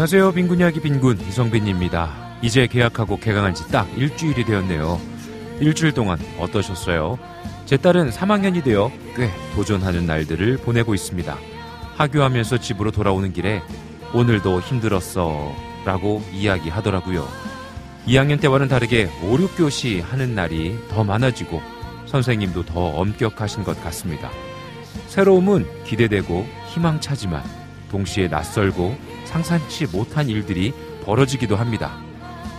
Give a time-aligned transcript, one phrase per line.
[0.00, 0.32] 안녕하세요.
[0.32, 2.38] 빈군 이야기 빈군 이성빈입니다.
[2.40, 4.98] 이제 계약하고 개강한 지 딱 일주일이 되었네요.
[5.60, 7.18] 일주일 동안 어떠셨어요?
[7.66, 11.36] 제 딸은 3학년이 되어 꽤 도전하는 날들을 보내고 있습니다.
[11.96, 13.60] 하교하면서 집으로 돌아오는 길에
[14.14, 17.28] 오늘도 힘들었어 라고 이야기하더라고요.
[18.06, 21.60] 2학년 때와는 다르게 5, 6교시 하는 날이 더 많아지고
[22.06, 24.30] 선생님도 더 엄격하신 것 같습니다.
[25.08, 27.42] 새로움은 기대되고 희망차지만
[27.90, 31.96] 동시에 낯설고 상상치 못한 일들이 벌어지기도 합니다.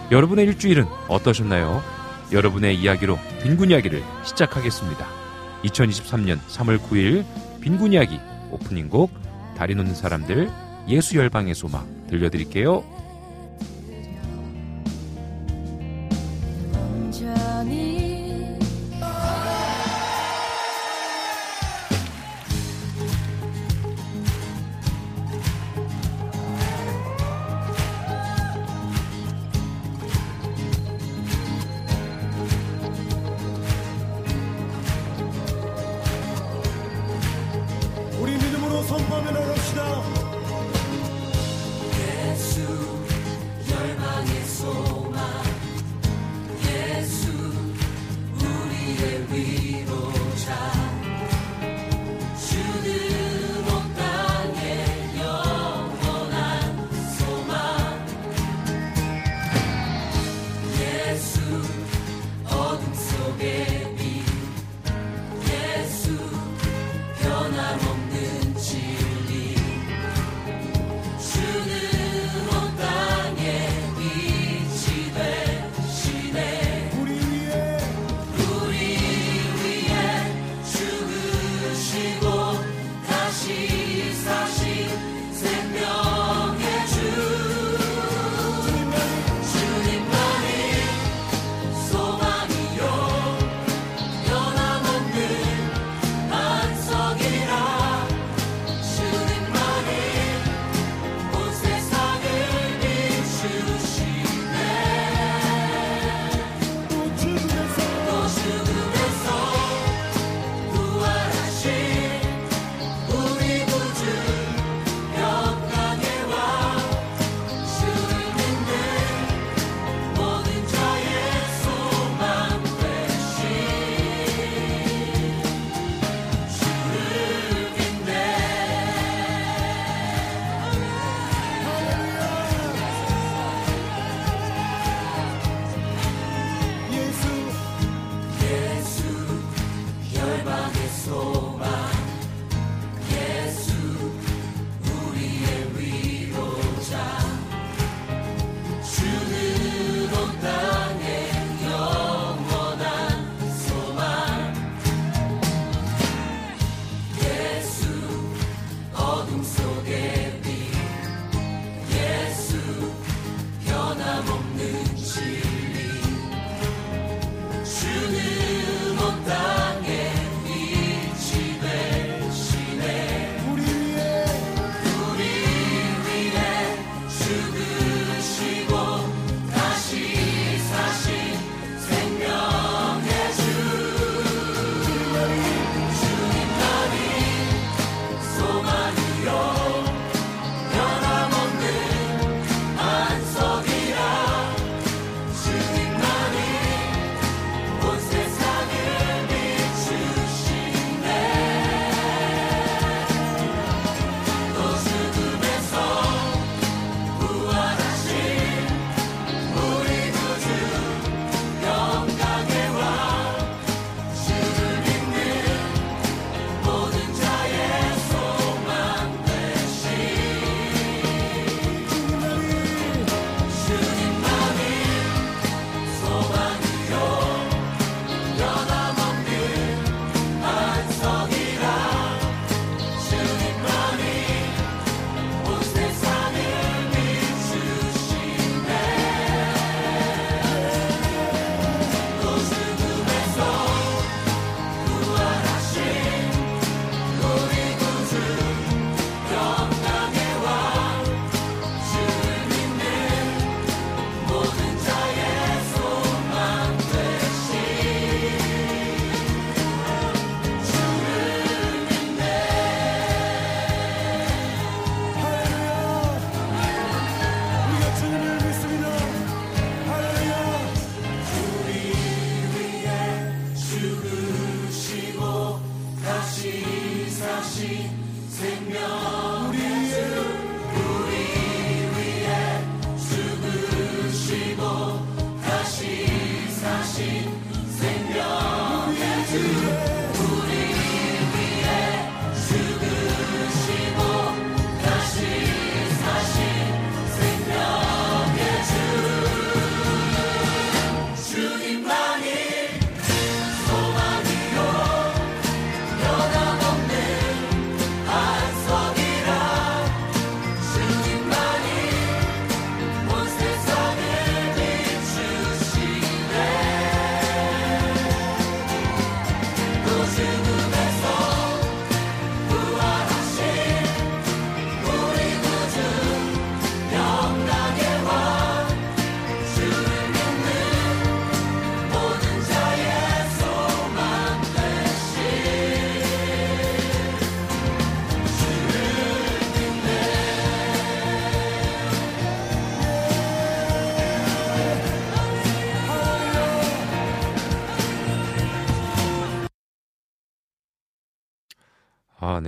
[0.10, 1.84] 여러분의 일주일은 어떠셨나요?
[2.32, 5.06] 여러분의 이야기로 빈군 이야기를 시작하겠습니다.
[5.66, 7.26] 2023년 3월 9일
[7.60, 8.20] 빈군 이야기
[8.52, 9.12] 오프닝 곡
[9.58, 10.50] 다리 놓는 사람들
[10.88, 12.86] 예수 열방의 소망 들려드릴게요.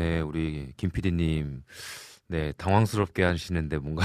[0.03, 1.63] 네, 우리 김 PD님,
[2.27, 4.03] 네, 당황스럽게 하시는데 뭔가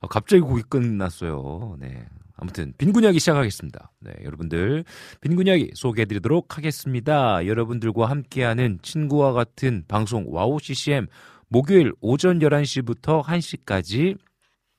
[0.00, 1.76] 아, 갑자기 곡이 끝났어요.
[1.80, 2.06] 네.
[2.36, 3.90] 아무튼 빈군 이야기 시작하겠습니다.
[3.98, 4.84] 네, 여러분들
[5.20, 7.44] 빈군 이야기 소개해 드리도록 하겠습니다.
[7.44, 11.08] 여러분들과 함께하는 친구와 같은 방송 와우 CCM
[11.48, 14.16] 목요일 오전 11시부터 1시까지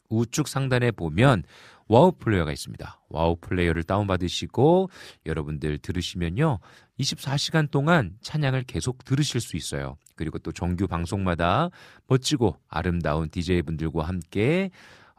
[0.09, 1.43] 우측 상단에 보면
[1.89, 3.01] 와우 플레이어가 있습니다.
[3.09, 4.91] 와우 플레이어를 다운받으시고
[5.27, 6.59] 여러분들 들으시면요.
[7.01, 9.97] 24시간 동안 찬양을 계속 들으실 수 있어요.
[10.15, 11.71] 그리고 또 정규 방송마다
[12.07, 14.71] 멋지고 아름다운 DJ분들과 함께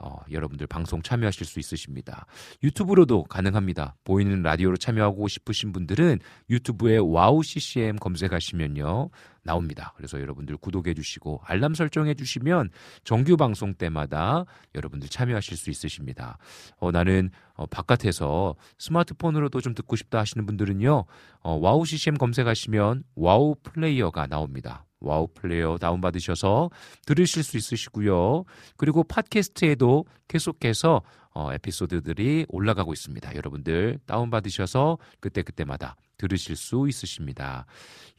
[0.01, 2.25] 어, 여러분들 방송 참여하실 수 있으십니다.
[2.63, 3.95] 유튜브로도 가능합니다.
[4.05, 6.19] 보이는 라디오로 참여하고 싶으신 분들은
[6.49, 9.09] 유튜브에 와우 CCM 검색하시면요.
[9.49, 9.93] 나옵니다.
[9.97, 12.69] 그래서 여러분들 구독해 주시고 알람 설정해 주시면
[13.03, 16.37] 정규 방송 때마다 여러분들 참여하실 수 있으십니다.
[16.77, 21.05] 어, 나는 어, 바깥에서 스마트폰으로도 좀 듣고 싶다 하시는 분들은요.
[21.41, 24.85] 어, 와우 CCM 검색하시면 와우 플레이어가 나옵니다.
[25.01, 26.69] 와우 플레이어 다운받으셔서
[27.07, 28.43] 들으실 수 있으시고요.
[28.77, 31.01] 그리고 팟캐스트에도 계속해서
[31.33, 33.35] 어, 에피소드들이 올라가고 있습니다.
[33.35, 37.65] 여러분들 다운받으셔서 그때그때마다 들으실 수 있으십니다.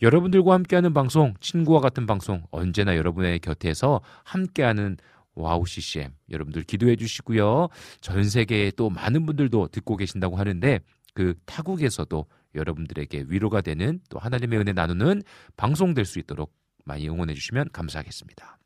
[0.00, 4.96] 여러분들과 함께하는 방송, 친구와 같은 방송, 언제나 여러분의 곁에서 함께하는
[5.34, 7.68] 와우 CCM 여러분들 기도해 주시고요.
[8.00, 10.80] 전 세계에 또 많은 분들도 듣고 계신다고 하는데
[11.14, 15.22] 그 타국에서도 여러분들에게 위로가 되는 또 하나님의 은혜 나누는
[15.56, 16.52] 방송 될 수 있도록
[16.84, 18.59] 많이 응원해 주시면 감사하겠습니다.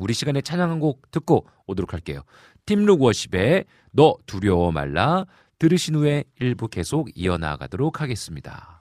[0.00, 2.22] 우리 시간에 찬양 한 곡 듣고 오도록 할게요.
[2.66, 5.26] 팀룩 워십의 너 두려워 말라
[5.58, 8.79] 들으신 후에 일부 계속 이어나가도록 하겠습니다.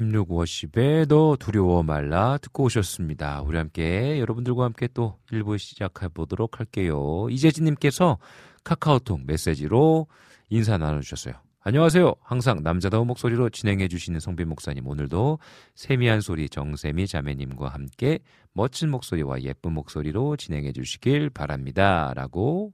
[0.00, 3.42] 네, 팀룩 워십의 너 두려워 말라 듣고 오셨습니다.
[3.42, 7.26] 우리 함께 여러분들과 함께 또 1부 시작해 보도록 할게요.
[7.28, 8.16] 이재진 님께서
[8.64, 10.06] 카카오톡 메시지로
[10.48, 11.34] 인사 나눠주셨어요.
[11.60, 12.14] 안녕하세요.
[12.22, 15.38] 항상 남자다운 목소리로 진행해 주시는 성빈 목사님 오늘도
[15.74, 18.20] 세미한 소리 정세미 자매님과 함께
[18.54, 22.14] 멋진 목소리와 예쁜 목소리로 진행해 주시길 바랍니다.
[22.16, 22.72] 라고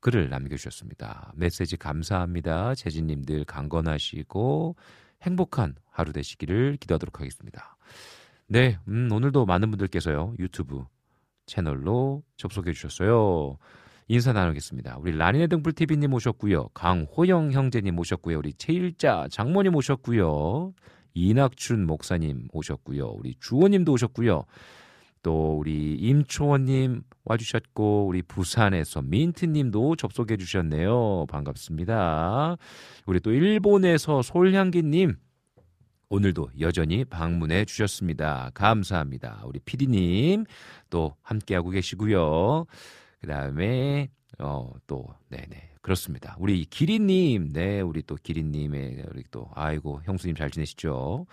[0.00, 1.32] 글을 남겨주셨습니다.
[1.34, 2.74] 메시지 감사합니다.
[2.74, 4.76] 재진님들 강건하시고
[5.22, 7.76] 행복한 하루 되시기를 기도하도록 하겠습니다.
[8.46, 10.84] 네, 음, 오늘도 많은 분들께서요 유튜브
[11.46, 13.58] 채널로 접속해 주셨어요.
[14.06, 14.96] 인사 나누겠습니다.
[15.00, 20.72] 우리 라니네 등불 TV님 오셨고요, 강호영 형제님 오셨고요, 우리 최일자 장모님 오셨고요,
[21.12, 24.44] 이낙춘 목사님 오셨고요, 우리 주호님도 오셨고요.
[25.22, 31.26] 또 우리 임초원님 와주셨고 우리 부산에서 민트님도 접속해 주셨네요.
[31.28, 32.56] 반갑습니다.
[33.06, 35.16] 우리 또 일본에서 솔향기님
[36.10, 38.50] 오늘도 여전히 방문해 주셨습니다.
[38.54, 39.42] 감사합니다.
[39.44, 40.46] 우리 피디님
[40.88, 42.64] 또 함께하고 계시고요.
[43.20, 45.72] 그 다음에, 어, 또, 네네.
[45.82, 46.36] 그렇습니다.
[46.38, 51.26] 우리 기린님, 네, 우리 또 기린님의, 우리 또, 아이고, 형수님 잘 지내시죠?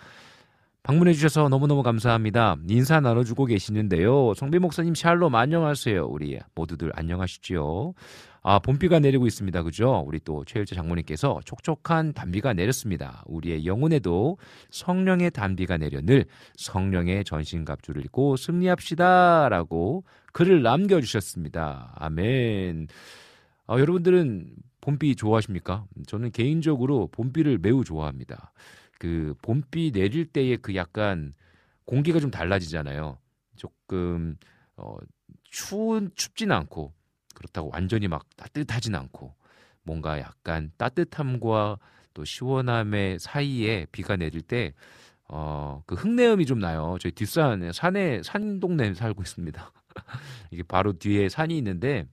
[0.86, 2.58] 방문해 주셔서 너무너무 감사합니다.
[2.70, 4.36] 인사 나눠주고 계시는데요.
[4.36, 6.06] 성비 목사님 샬롬 안녕하세요.
[6.06, 7.96] 우리 모두들 안녕하시죠?
[8.44, 9.64] 아, 봄비가 내리고 있습니다.
[9.64, 10.04] 그죠?
[10.06, 13.24] 우리 또 최일재 장모님께서 촉촉한 단비가 내렸습니다.
[13.26, 14.38] 우리의 영혼에도
[14.70, 19.50] 성령의 단비가 내려 늘 성령의 전신갑주를 입고 승리합시다.
[19.50, 21.94] 라고 글을 남겨주셨습니다.
[21.96, 22.90] 아멘.
[23.66, 25.86] 아, 여러분들은 봄비 좋아하십니까?
[26.06, 28.52] 저는 개인적으로 봄비를 매우 좋아합니다.
[29.00, 31.34] 그 봄비 내릴 때의 그 약간
[31.86, 33.18] 공기가 좀 달라지잖아요.
[33.56, 34.38] 조금
[34.78, 34.98] 어
[35.44, 36.94] 추운 춥진 않고
[37.34, 39.36] 그렇다고 완전히 막 따뜻하진 않고
[39.84, 41.78] 뭔가 약간 따뜻함과
[42.14, 44.74] 또 시원함의 사이에 비가 내릴 때
[45.28, 46.98] 어, 그 흙내음이 좀 나요.
[47.00, 49.72] 저희 뒷산 산에 산 동네에 살고 있습니다.
[50.52, 52.08] 이게 바로 뒤에 산이 있는데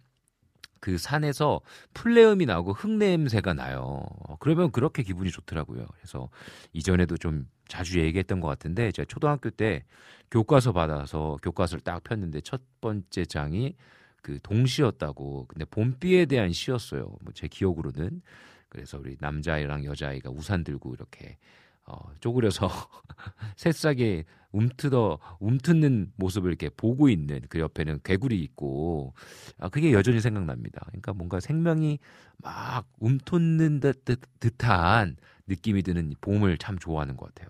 [0.83, 1.61] 그 산에서
[1.95, 4.05] 풀내음이 나고 흙냄새가 나요.
[4.41, 5.87] 그러면 그렇게 기분이 좋더라고요.
[5.97, 6.29] 그래서
[6.75, 9.85] 이전에도 좀 자주 얘기했던 것 같은데 제가 초등학교 때
[10.33, 13.77] 교과서 받아서 교과서를 딱 폈는데 첫 번째 장이
[14.23, 15.47] 그 동시였다고.
[15.49, 17.03] 근데 봄비에 대한 시였어요.
[17.23, 18.23] 뭐 제 기억으로는.
[18.69, 21.39] 그래서 우리 남자아이랑 여자아이가 우산 들고 이렇게
[21.87, 22.69] 어, 쪼그려서
[23.57, 29.15] 새싹에 움트더 움트는 모습을 이렇게 보고 있는 그 옆에는 개구리 있고
[29.59, 30.83] 아 그게 여전히 생각납니다.
[30.89, 31.99] 그러니까 뭔가 생명이
[32.39, 35.17] 막 움텄는 듯, 듯 한
[35.47, 37.49] 느낌이 드는 봄을 참 좋아하는 것 같아요.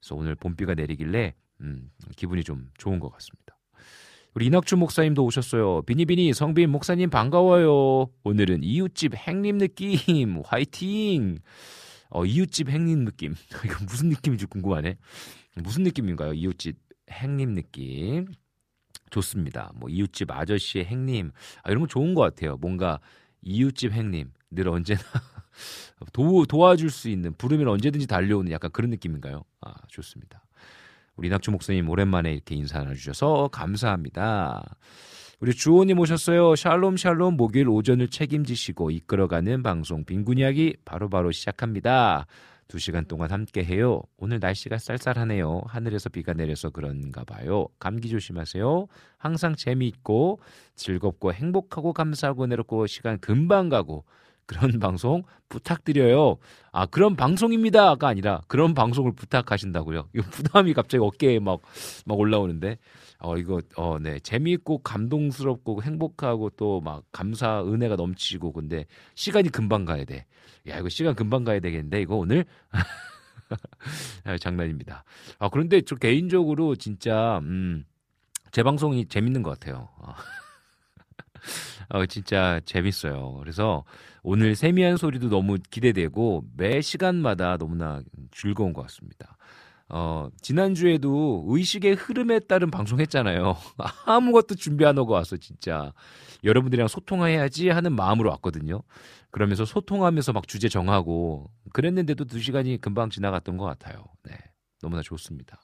[0.00, 3.56] 그래서 오늘 봄비가 내리길래 음, 기분이 좀 좋은 것 같습니다.
[4.34, 5.82] 우리 이낙주 목사님도 오셨어요.
[5.82, 8.08] 비니비니 성빈 목사님 반가워요.
[8.24, 11.38] 오늘은 이웃집 행님 느낌 화이팅.
[12.12, 13.34] 어, 이웃집 행님 느낌.
[13.64, 14.96] 이거 무슨 느낌인지 궁금하네.
[15.56, 16.34] 무슨 느낌인가요?
[16.34, 16.76] 이웃집
[17.10, 18.26] 행님 느낌.
[19.10, 19.72] 좋습니다.
[19.74, 21.32] 뭐 이웃집 아저씨의 행님.
[21.62, 22.56] 아, 이런 거 좋은 것 같아요.
[22.56, 23.00] 뭔가
[23.42, 25.00] 이웃집 행님 늘 언제나
[26.12, 29.44] 도, 도와줄 수 있는 부르면 언제든지 달려오는 약간 그런 느낌인가요?
[29.60, 30.44] 아, 좋습니다.
[31.16, 34.76] 우리 낙주 목사님 오랜만에 이렇게 인사 나눠주셔서 감사합니다.
[35.42, 36.54] 우리 주호님 오셨어요.
[36.54, 42.26] 샬롬 샬롬 목요일 오전을 책임지시고 이끌어가는 방송 빈군 이야기 바로바로 시작합니다.
[42.68, 44.02] 두 시간 동안 함께 해요.
[44.18, 45.62] 오늘 날씨가 쌀쌀하네요.
[45.66, 47.66] 하늘에서 비가 내려서 그런가 봐요.
[47.80, 48.86] 감기 조심하세요.
[49.18, 50.38] 항상 재미있고
[50.76, 54.04] 즐겁고 행복하고 감사하고 내롭고 시간 금방 가고
[54.46, 56.36] 그런 방송 부탁드려요.
[56.70, 60.08] 아, 그런 방송입니다가 아니라 그런 방송을 부탁하신다고요.
[60.14, 61.60] 이거 부담이 갑자기 어깨에 막,
[62.06, 62.78] 막 올라오는데.
[63.22, 64.18] 어, 이거, 어, 네.
[64.20, 70.26] 재미있고 감동스럽고 행복하고 또 막 감사, 은혜가 넘치고 근데 시간이 금방 가야 돼.
[70.68, 72.44] 야, 이거 시간 금방 가야 되겠는데 이거 오늘?
[74.24, 75.04] 아, 장난입니다.
[75.38, 77.84] 아, 그런데 저 개인적으로 진짜, 음,
[78.52, 79.88] 제 방송이 재밌는 것 같아요.
[79.98, 80.14] 어,
[81.90, 83.34] 어 진짜 재밌어요.
[83.40, 83.84] 그래서
[84.22, 89.36] 오늘 세미한 소리도 너무 기대되고 매 시간마다 너무나 즐거운 것 같습니다.
[89.94, 93.56] 어, 지난주에도 의식의 흐름에 따른 방송했잖아요.
[94.06, 95.92] 아무것도 준비 안 하고 와서 진짜
[96.44, 98.82] 여러분들이랑 소통해야지 하는 마음으로 왔거든요.
[99.30, 104.04] 그러면서 소통하면서 막 주제 정하고 그랬는데도 두 시간이 금방 지나갔던 것 같아요.
[104.24, 104.32] 네.
[104.80, 105.60] 너무나 좋습니다.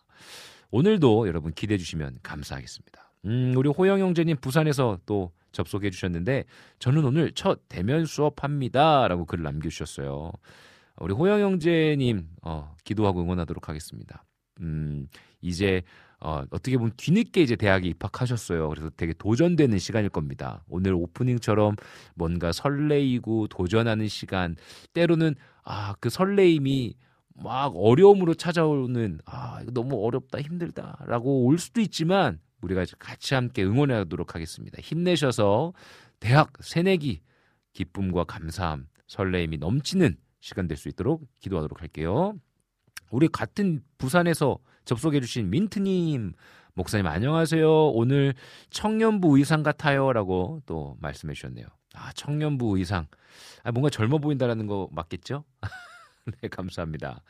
[0.71, 3.13] 오늘도 여러분 기대해 주시면 감사하겠습니다.
[3.25, 6.45] 음, 우리 호영 형제님 부산에서 또 접속해 주셨는데
[6.79, 10.33] 저는 오늘 첫 대면 수업합니다라고 글을 남겨 주셨어요.
[11.01, 14.25] 우리 호영 형제님 어, 기도하고 응원하도록 하겠습니다.
[14.61, 15.07] 음,
[15.41, 15.83] 이제
[16.21, 18.69] 어, 어떻게 보면 뒤늦게 이제 대학에 입학하셨어요.
[18.69, 20.65] 그래서 되게 도전되는 시간일 겁니다.
[20.69, 21.77] 오늘 오프닝처럼
[22.15, 24.57] 뭔가 설레이고 도전하는 시간,
[24.95, 26.97] 때로는 아, 그 설레임이
[27.37, 34.35] 막 어려움으로 찾아오는 아, 이거 너무 어렵다, 힘들다라고 올 수도 있지만 우리가 같이 함께 응원하도록
[34.35, 34.79] 하겠습니다.
[34.81, 35.73] 힘내셔서
[36.19, 37.21] 대학 새내기
[37.75, 42.35] 기쁨과 감사함, 설레임이 넘치는 시간 될 수 있도록 기도하도록 할게요.
[43.11, 46.33] 우리 같은 부산에서 접속해 주신 민트님
[46.75, 47.89] 목사님 안녕하세요.
[47.91, 48.35] 오늘
[48.71, 51.67] 청년부 의상 같아요라고 또 말씀해 주셨네요.
[51.95, 53.07] 아 청년부 의상.
[53.65, 55.45] 아, 뭔가 젊어 보인다라는 거 맞겠죠?
[56.43, 57.23] 네 감사합니다.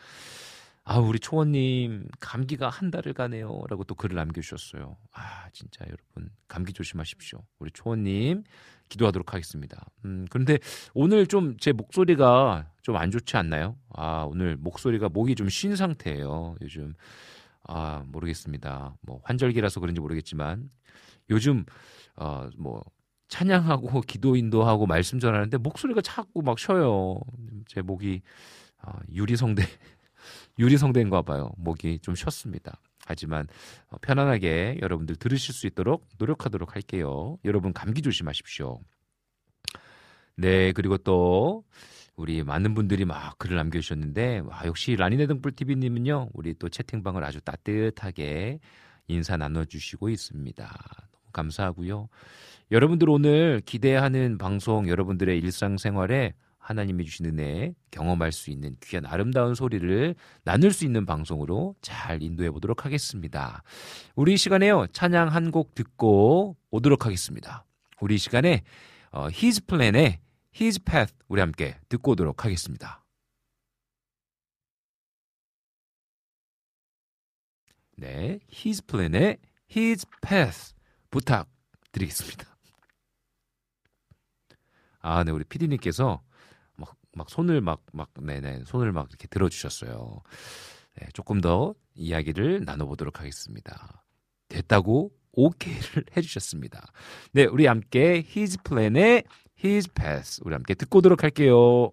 [0.90, 3.60] 아, 우리 초원님, 감기가 한 달을 가네요.
[3.68, 4.96] 라고 또 글을 남겨주셨어요.
[5.12, 7.44] 아, 진짜 여러분, 감기 조심하십시오.
[7.58, 8.42] 우리 초원님,
[8.88, 9.86] 기도하도록 하겠습니다.
[10.04, 10.58] 음, 그런데
[10.94, 13.76] 오늘 좀 제 목소리가 좀 안 좋지 않나요?
[13.90, 16.56] 아, 오늘 목소리가 목이 좀 쉰 상태예요.
[16.62, 16.94] 요즘,
[17.64, 18.96] 아, 모르겠습니다.
[19.02, 20.70] 뭐, 환절기라서 그런지 모르겠지만,
[21.30, 21.64] 요즘,
[22.16, 22.82] 어, 뭐,
[23.28, 27.20] 찬양하고 기도 인도하고 말씀 전하는데 목소리가 자꾸 막 쉬어요.
[27.66, 28.22] 제 목이,
[28.80, 29.62] 아, 유리성대.
[30.58, 31.52] 유리성대인가 봐요.
[31.58, 32.80] 목이 좀 쉬었습니다.
[33.08, 33.46] 하지만
[33.88, 37.38] 어, 편안하게 여러분들 들으실 수 있도록 노력하도록 할게요.
[37.44, 38.80] 여러분 감기 조심하십시오.
[40.36, 41.64] 네, 그리고 또
[42.14, 47.40] 우리 많은 분들이 막 글을 남겨주셨는데 와, 역시 라니네 등불 TV님은요 우리 또 채팅방을 아주
[47.40, 48.58] 따뜻하게
[49.08, 50.64] 인사 나눠주시고 있습니다.
[51.12, 52.08] 너무 감사하고요.
[52.70, 56.34] 여러분들 오늘 기대하는 방송 여러분들의 일상생활에
[56.68, 62.50] 하나님이 주신 은혜 경험할 수 있는 귀한 아름다운 소리를 나눌 수 있는 방송으로 잘 인도해
[62.50, 63.62] 보도록 하겠습니다.
[64.14, 67.64] 우리 시간에요 찬양 한 곡 듣고 오도록 하겠습니다.
[68.02, 68.64] 우리 시간에
[69.12, 70.20] 어, His Plan의
[70.54, 73.02] His Path 우리 함께 듣고 오도록 하겠습니다.
[77.96, 79.38] 네, His Plan의
[79.74, 80.74] His Path
[81.10, 82.44] 부탁드리겠습니다.
[85.00, 86.27] 아, 네, 우리 피디님께서
[87.18, 90.22] 막, 막 손을 막, 막, 네네, 손을 막 이렇게 들어주셨어요.
[91.00, 94.04] 네, 조금 더 이야기를 나눠보도록 하겠습니다.
[94.48, 96.92] 됐다고 오케이를 해주셨습니다.
[97.32, 99.24] 네, 우리 함께 His Plan의
[99.62, 101.90] His Path 우리 함께 듣고 오도록 할게요.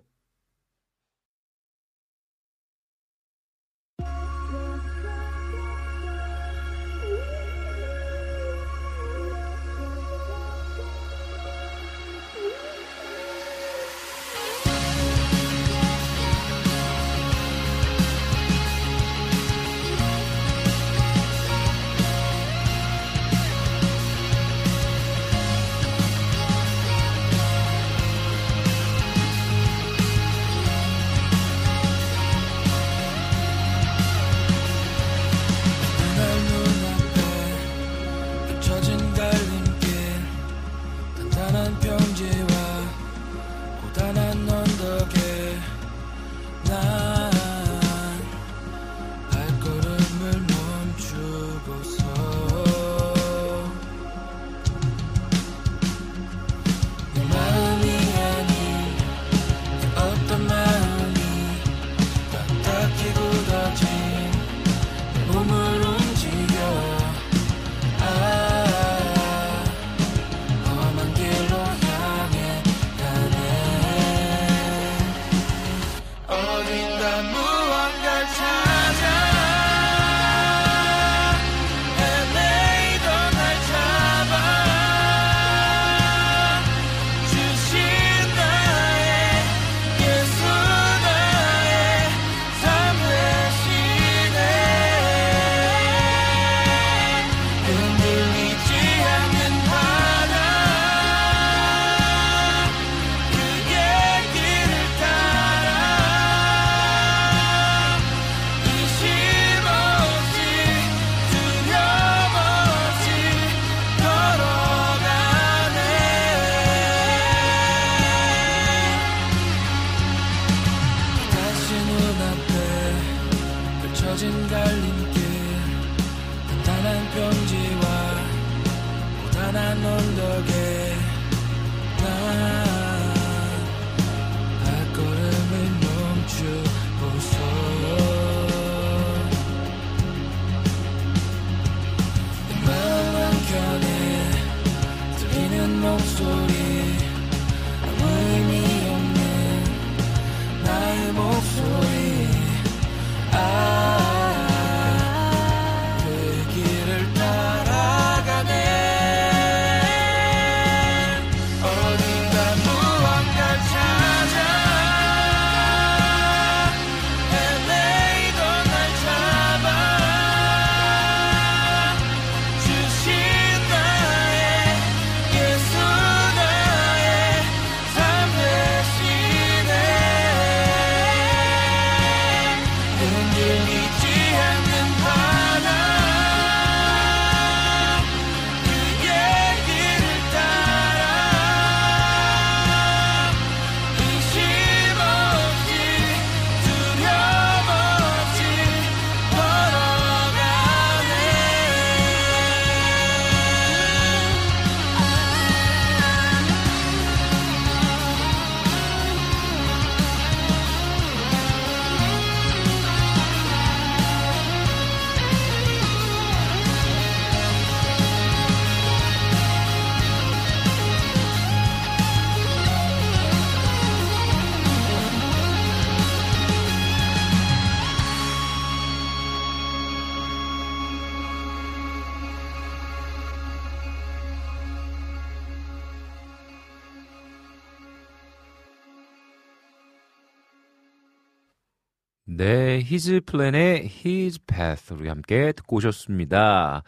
[242.75, 246.83] 네, His Plan의 His Path 우리 함께 듣고 오셨습니다.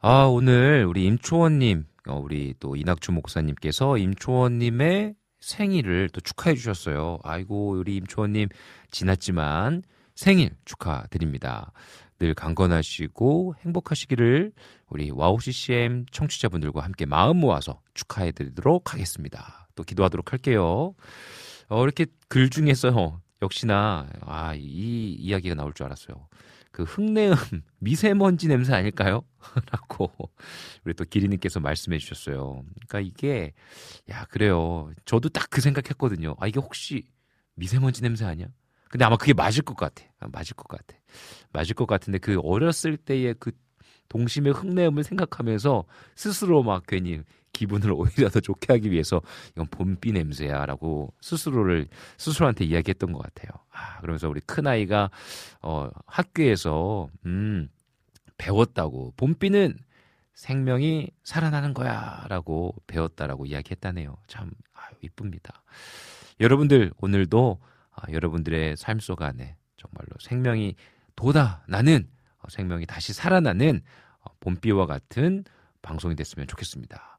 [0.00, 7.20] 아, 오늘 우리 임초원님, 어, 우리 또 이낙주 목사님께서 임초원님의 생일을 또 축하해 주셨어요.
[7.22, 8.48] 아이고, 우리 임초원님
[8.90, 9.84] 지났지만
[10.16, 11.70] 생일 축하드립니다.
[12.18, 14.50] 늘 강건하시고 행복하시기를
[14.88, 19.68] 우리 와우 CCM 청취자분들과 함께 마음 모아서 축하해 드리도록 하겠습니다.
[19.76, 20.96] 또 기도하도록 할게요.
[21.68, 26.28] 어, 이렇게 글 중에서 역시나 아, 이 이야기가 나올 줄 알았어요.
[26.72, 27.34] 그 흙내음
[27.78, 29.22] 미세먼지 냄새 아닐까요?
[29.72, 30.10] 라고
[30.84, 32.62] 우리 또 기리님께서 말씀해 주셨어요.
[32.88, 33.52] 그러니까 이게
[34.10, 34.90] 야 그래요.
[35.04, 36.34] 저도 딱 그 생각했거든요.
[36.38, 37.04] 아 이게 혹시
[37.54, 38.48] 미세먼지 냄새 아니야?
[38.90, 40.04] 근데 아마 그게 맞을 것 같아.
[40.20, 40.96] 아, 맞을 것 같아.
[41.52, 43.52] 맞을 것 같은데 그 어렸을 때의 그
[44.08, 47.20] 동심의 흙내음을 생각하면서 스스로 막 괜히
[47.56, 49.20] 기분을 오히려 더 좋게 하기 위해서
[49.52, 51.88] 이건 봄비 냄새야라고 스스로를
[52.18, 53.50] 스스로한테 이야기했던 것 같아요.
[53.70, 55.10] 아, 그러면서 우리 큰 아이가
[55.62, 57.68] 어, 학교에서 음,
[58.38, 59.78] 배웠다고 봄비는
[60.34, 64.16] 생명이 살아나는 거야라고 배웠다라고 이야기했다네요.
[64.26, 65.62] 참 아유, 이쁩니다.
[66.40, 67.58] 여러분들 오늘도
[67.92, 70.74] 아, 여러분들의 삶 속 안에 정말로 생명이
[71.16, 72.06] 돋아나는
[72.38, 73.80] 어, 생명이 다시 살아나는
[74.20, 75.44] 어, 봄비와 같은
[75.86, 77.18] 방송이 됐으면 좋겠습니다.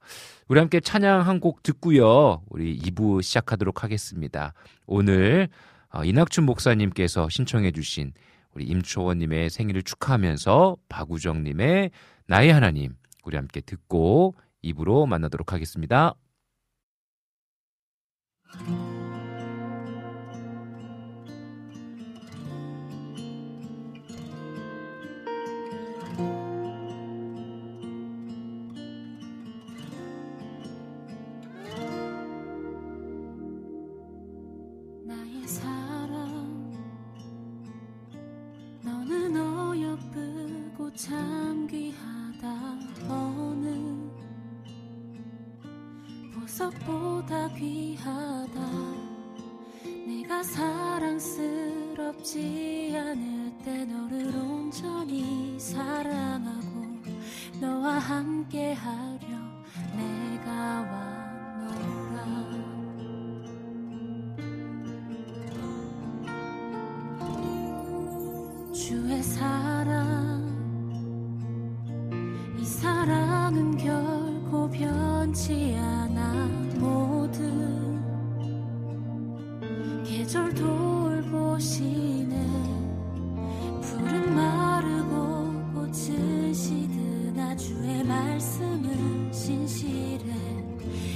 [0.49, 2.41] 우리 함께 찬양 한 곡 듣고요.
[2.49, 4.53] 우리 2부 시작하도록 하겠습니다.
[4.85, 5.47] 오늘
[5.89, 8.11] 어, 이낙춘 목사님께서 신청해 주신
[8.53, 11.91] 우리 임초원님의 생일을 축하하면서 박우정님의
[12.27, 16.15] 나의 하나님 우리 함께 듣고 2부로 만나도록 하겠습니다.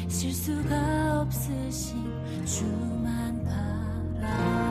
[0.07, 4.70] 실수가 없으신 주만 바라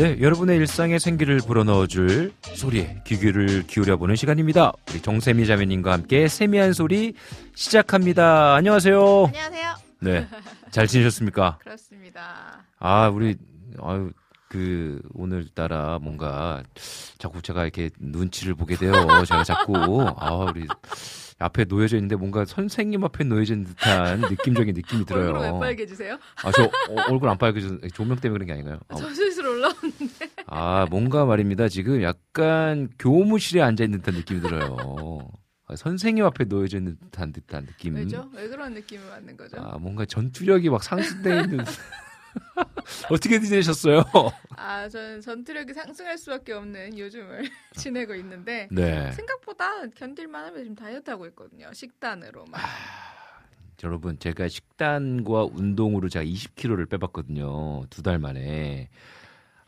[0.00, 4.72] 네, 여러분의 일상에 생기를 불어넣어줄 소리에 귀 귀를 기울여보는 시간입니다.
[4.88, 7.12] 우리 정세미 자매님과 함께 세미한 소리
[7.54, 8.54] 시작합니다.
[8.54, 9.26] 안녕하세요.
[9.26, 9.74] 안녕하세요.
[10.00, 10.26] 네,
[10.70, 11.58] 잘 지내셨습니까?
[11.60, 12.64] 그렇습니다.
[12.78, 13.36] 아, 우리
[13.82, 14.10] 아유
[14.48, 16.62] 그 오늘따라 뭔가
[17.18, 18.94] 자꾸 제가 이렇게 눈치를 보게 돼요.
[19.26, 19.76] 제가 자꾸
[20.16, 20.66] 아 우리
[21.40, 25.28] 앞에 놓여져 있는데 뭔가 선생님 앞에 놓여진 듯한 느낌적인 느낌이 들어요.
[25.30, 26.18] 얼굴 왜 빨개지세요?
[26.44, 28.78] 아, 저 어, 얼굴 안 빨개져 조명 때문에 그런 게 아닌가요?
[28.88, 30.30] 아, 저 슬슬 올라오는데.
[30.46, 31.68] 아, 뭔가 말입니다.
[31.68, 34.76] 지금 약간 교무실에 앉아 있는 듯한 느낌이 들어요.
[35.66, 37.94] 아, 선생님 앞에 놓여져 있는 듯한 듯한 느낌.
[37.94, 38.28] 왜죠?
[38.34, 39.56] 왜 그런 느낌을 받는 거죠?
[39.58, 41.64] 아, 뭔가 전투력이 막 상승돼 있는.
[43.10, 44.04] 어떻게 지내셨어요?
[44.56, 47.42] 아, 저는 전투력이 상승할 수밖에 없는 요즘을
[47.76, 49.10] 지내고 있는데 네.
[49.12, 51.72] 생각보다 견딜만 하면 지금 다이어트 하고 있거든요.
[51.72, 52.60] 식단으로만.
[53.82, 57.84] 여러분, 제가 식단과 운동으로 제가 20kg를 빼봤거든요.
[57.88, 58.90] 두 달 만에.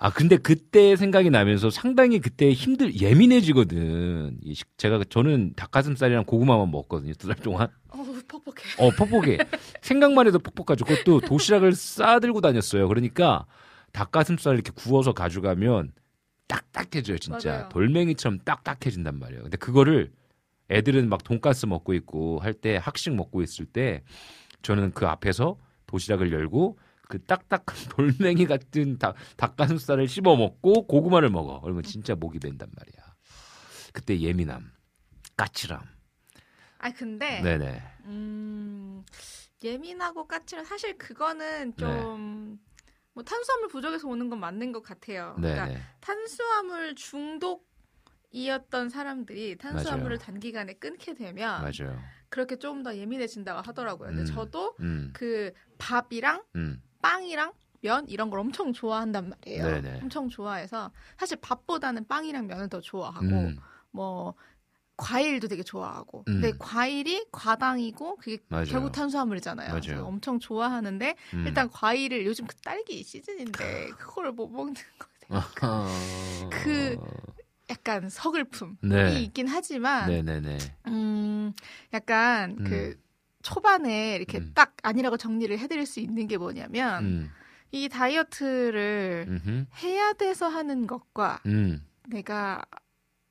[0.05, 4.41] 아, 근데 그때 생각이 나면서 상당히 그때 힘들, 예민해지거든.
[4.77, 7.13] 제가, 저는 닭가슴살이랑 고구마만 먹었거든요.
[7.15, 7.69] 두 달 동안.
[7.91, 8.63] 어우, 퍽퍽해.
[8.79, 9.39] 어, 퍽퍽해.
[9.81, 10.87] 생각만 해도 퍽퍽하죠.
[10.87, 12.89] 그것도 도시락을 싸들고 다녔어요.
[12.89, 13.47] 그러니까
[13.93, 15.93] 닭가슴살 이렇게 구워서 가져가면
[16.49, 17.51] 딱딱해져요, 진짜.
[17.53, 17.69] 맞아요.
[17.69, 19.43] 돌멩이처럼 딱딱해진단 말이에요.
[19.43, 20.11] 근데 그거를
[20.69, 24.03] 애들은 막 돈가스 먹고 있고 할 때 학식 먹고 있을 때
[24.63, 26.77] 저는 그 앞에서 도시락을 열고
[27.13, 31.61] 그 딱딱한 돌멩이 같은 닭, 닭가슴살을 씹어 먹고 고구마를 먹어.
[31.61, 33.15] 그러면 진짜 목이 벤단 말이야.
[33.93, 34.73] 그때 예민함,
[35.37, 35.83] 까칠함.
[36.79, 37.83] 아, 근데 네네.
[38.07, 39.05] 음,
[39.63, 42.89] 예민하고 까칠한 사실 그거는 좀 네.
[43.13, 45.35] 뭐 탄수화물 부족에서 오는 건 맞는 것 같아요.
[45.37, 45.83] 그러니까 네네.
[46.01, 50.19] 탄수화물 중독이었던 사람들이 탄수화물을 맞아요.
[50.19, 52.03] 단기간에 끊게 되면 맞아요.
[52.31, 54.09] 그렇게 좀더 예민해진다고 하더라고요.
[54.09, 54.35] 근데 음.
[54.35, 56.83] 저도 음, 그 밥이랑 음.
[57.03, 59.65] 빵이랑 면 이런 걸 엄청 좋아한단 말이에요.
[59.65, 59.99] 네네.
[60.03, 63.57] 엄청 좋아해서 사실 밥보다는 빵이랑 면을 더 좋아하고 음,
[63.91, 64.35] 뭐
[64.97, 66.41] 과일도 되게 좋아하고 음.
[66.41, 68.67] 근데 과일이 과당이고 그게 맞아요.
[68.67, 69.69] 결국 탄수화물이잖아요.
[69.71, 69.81] 맞아요.
[69.83, 71.45] 그래서 엄청 좋아하는데 음.
[71.47, 76.49] 일단 과일을 요즘 그 딸기 시즌인데 그걸 못 먹는 거 아하.
[76.51, 76.97] 그
[77.69, 79.23] 약간 서글픔이 네.
[79.25, 80.59] 있긴 하지만 네네네.
[80.87, 81.53] 음
[81.93, 82.65] 약간 음.
[82.65, 83.02] 그
[83.43, 84.53] 초반에 이렇게 음.
[84.55, 87.31] 딱 아니라고 정리를 해드릴 수 있는 게 뭐냐면 음,
[87.71, 92.63] 이 다이어트를 음흠, 해야 돼서 하는 것과 음, 내가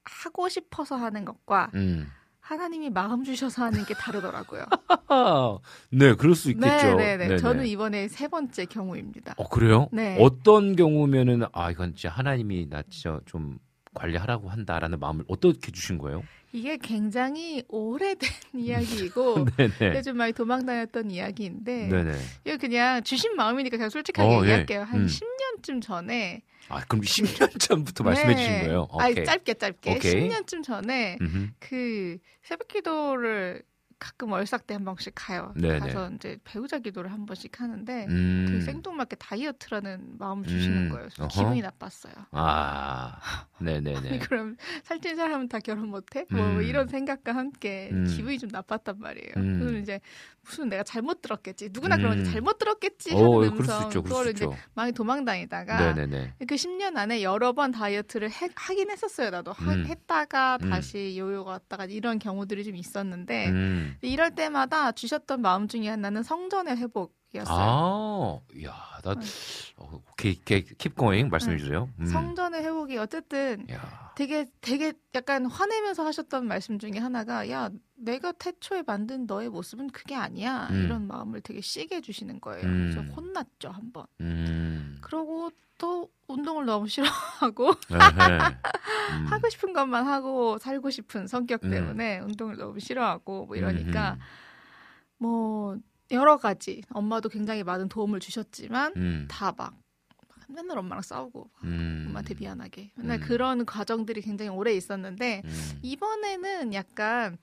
[0.03, 2.07] 하고 싶어서 하는 것과 음,
[2.39, 4.65] 하나님이 마음 주셔서 하는 게 다르더라고요.
[5.07, 5.57] 아,
[5.91, 6.95] 네, 그럴 수 있겠죠.
[6.95, 7.17] 네네네.
[7.17, 7.37] 네 네.
[7.37, 9.35] 저는 이번에 세 번째 경우입니다.
[9.37, 9.87] 어, 그래요?
[9.91, 10.17] 네.
[10.19, 13.59] 어떤 경우면은, 아, 이건 진짜 하나님이 나 진짜 좀
[13.93, 16.23] 관리하라고 한다라는 마음을 어떻게 주신 거예요?
[16.53, 19.45] 이게 굉장히 오래된 이야기이고.
[19.95, 22.13] 요즘 많이 도망 다녔던 이야기인데 네네.
[22.45, 24.41] 이거 그냥 주신 마음이니까 그냥 솔직하게 어, 예.
[24.41, 24.83] 얘기할게요.
[24.83, 25.07] 한 음.
[25.07, 28.61] 10년쯤 전에 아, 그럼 10년 전부터 말씀해 주신 네.
[28.63, 28.87] 거예요?
[28.97, 29.25] 아니 오케이.
[29.25, 30.29] 짧게 짧게 오케이.
[30.29, 31.47] 10년쯤 전에 음흠.
[31.59, 33.63] 그 새벽기도를
[34.01, 35.53] 가끔 월삭 때 한 번씩 가요.
[35.55, 35.77] 네네.
[35.79, 38.45] 가서 이제 배우자 기도를 한 번씩 하는데 음.
[38.49, 40.89] 그 생뚱맞게 다이어트라는 마음을 주시는 음.
[40.89, 41.07] 거예요.
[41.07, 41.29] 그래서 어허.
[41.29, 42.13] 기분이 나빴어요.
[42.31, 43.19] 아,
[43.61, 44.19] 네네네.
[44.19, 46.25] 그럼 살찐 사람은 다 결혼 못해?
[46.31, 46.63] 뭐 음.
[46.63, 48.05] 이런 생각과 함께 음.
[48.05, 49.33] 기분이 좀 나빴단 말이에요.
[49.37, 49.59] 음.
[49.59, 49.99] 그러면 이제
[50.43, 51.69] 무슨 내가 잘못 들었겠지.
[51.71, 52.23] 누구나 그런 음.
[52.23, 53.43] 거 잘못 들었겠지 어,
[53.91, 54.47] 수 그거를 이제.
[54.73, 56.33] 많이 도망다니다가 네네네.
[56.47, 59.29] 그 10년 안에 여러 번 다이어트를 해- 하긴 했었어요.
[59.29, 59.85] 나도 하- 음.
[59.85, 60.69] 했다가 음.
[60.71, 63.90] 다시 요요가 왔다가 이런 경우들이 좀 있었는데 음.
[64.01, 67.20] 이럴 때마다 주셨던 마음 중에 하나는 성전의 회복이었어요.
[67.39, 68.73] 아, 야,
[69.03, 69.11] 나,
[69.77, 71.61] 어, 오케이, 오케이, keep going 말씀해 네.
[71.61, 71.89] 주세요.
[71.99, 72.05] 음.
[72.05, 78.83] 성전의 회복이 어쨌든 야, 되게 되게 약간 화내면서 하셨던 말씀 중에 하나가 야 내가 태초에
[78.85, 80.83] 만든 너의 모습은 그게 아니야 음.
[80.83, 82.65] 이런 마음을 되게 씨게 해주시는 거예요.
[82.65, 82.91] 음.
[82.93, 84.05] 그래서 혼났죠 한번.
[84.19, 84.97] 음.
[85.01, 87.69] 그러고 또 운동을 너무 싫어하고.
[87.91, 89.25] 음.
[89.27, 91.71] 하고 싶은 것만 하고 살고 싶은 성격 음.
[91.71, 94.17] 때문에 운동을 너무 싫어하고 뭐 이러니까.
[95.17, 95.77] 뭐
[96.11, 99.27] 여러 가지 엄마도 굉장히 많은 도움을 주셨지만 음.
[99.29, 99.73] 다막
[100.47, 102.05] 맨날 엄마랑 싸우고 음.
[102.07, 103.21] 엄마한테 미안하게 맨날 음.
[103.21, 105.79] 그런 과정들이 굉장히 오래 있었는데 음.
[105.81, 107.37] 이번에는 약간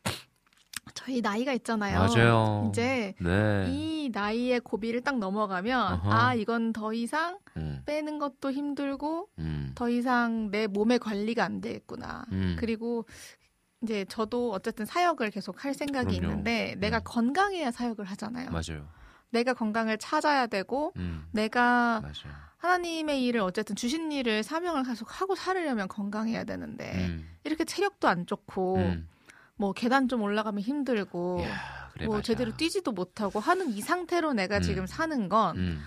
[0.95, 1.99] 저희 나이가 있잖아요.
[1.99, 2.67] 맞아요.
[2.71, 3.67] 이제 네.
[3.69, 6.11] 이 나이의 고비를 딱 넘어가면 어허.
[6.11, 7.83] 아 이건 더 이상 음.
[7.87, 9.73] 빼는 것도 힘들고 음.
[9.75, 12.25] 더 이상 내 몸의 관리가 안 되겠구나.
[12.33, 12.57] 음.
[12.59, 13.07] 그리고
[13.83, 16.33] 이제 저도 어쨌든 사역을 계속 할 생각이 그럼요.
[16.33, 17.03] 있는데 내가 음.
[17.05, 18.51] 건강해야 사역을 하잖아요.
[18.51, 18.89] 맞아요.
[19.31, 21.27] 내가 건강을 찾아야 되고 음.
[21.33, 22.35] 내가 맞아요.
[22.57, 27.29] 하나님의 일을 어쨌든 주신 일을 사명을 계속 하고 살으려면 건강해야 되는데 음.
[27.45, 29.09] 이렇게 체력도 안 좋고 음.
[29.57, 32.27] 뭐 계단 좀 올라가면 힘들고 야, 그래 뭐 맞아.
[32.27, 34.63] 제대로 뛰지도 못하고 하는 이 상태로 내가 음.
[34.63, 35.81] 지금 사는 건 음.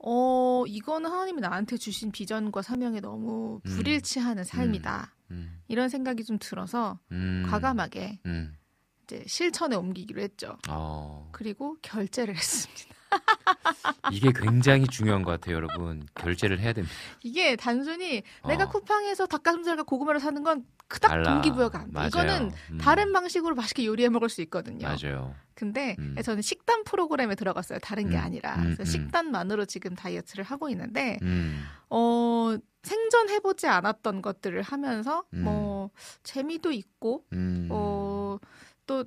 [0.00, 3.70] 어, 이거는 하나님이 나한테 주신 비전과 사명에 너무 음.
[3.70, 5.14] 불일치하는 삶이다.
[5.30, 5.60] 음.
[5.68, 7.44] 이런 생각이 좀 들어서 음.
[7.48, 8.56] 과감하게 음.
[9.04, 10.58] 이제 실천에 옮기기로 했죠.
[10.68, 11.28] 어.
[11.32, 12.94] 그리고 결제를 했습니다.
[14.12, 16.06] 이게 굉장히 중요한 것 같아요, 여러분.
[16.14, 16.94] 결제를 해야 됩니다.
[17.22, 18.68] 이게 단순히 내가 어.
[18.68, 21.34] 쿠팡에서 닭가슴살과 고구마를 사는 건 그닥 달라.
[21.34, 21.92] 동기부여가 안 돼.
[21.92, 22.08] 맞아요.
[22.08, 22.78] 이거는 음.
[22.78, 24.88] 다른 방식으로 맛있게 요리해 먹을 수 있거든요.
[24.88, 25.34] 맞아요.
[25.54, 26.16] 근데 음.
[26.22, 27.78] 저는 식단 프로그램에 들어갔어요.
[27.80, 28.22] 다른 게 음.
[28.22, 28.56] 아니라.
[28.56, 28.86] 음, 그래서 음.
[28.86, 31.62] 식단만으로 지금 다이어트를 하고 있는데 음.
[31.90, 35.44] 어, 생전 해보지 않았던 것들을 하면서 음.
[35.44, 35.90] 뭐
[36.22, 37.68] 재미도 있고 음.
[37.70, 38.38] 어,
[38.86, 39.04] 또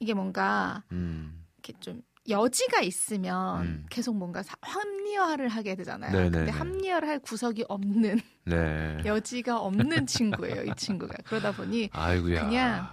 [0.00, 1.46] 이게 뭔가 음.
[1.56, 3.86] 이렇게 좀 여지가 있으면 음.
[3.90, 6.12] 계속 뭔가 사- 합리화를 하게 되잖아요.
[6.12, 6.30] 네네네.
[6.30, 8.98] 근데 합리화를 할 구석이 없는 네.
[9.04, 10.62] 여지가 없는 친구예요.
[10.64, 12.44] 이 친구가 그러다 보니 아이고야.
[12.46, 12.88] 그냥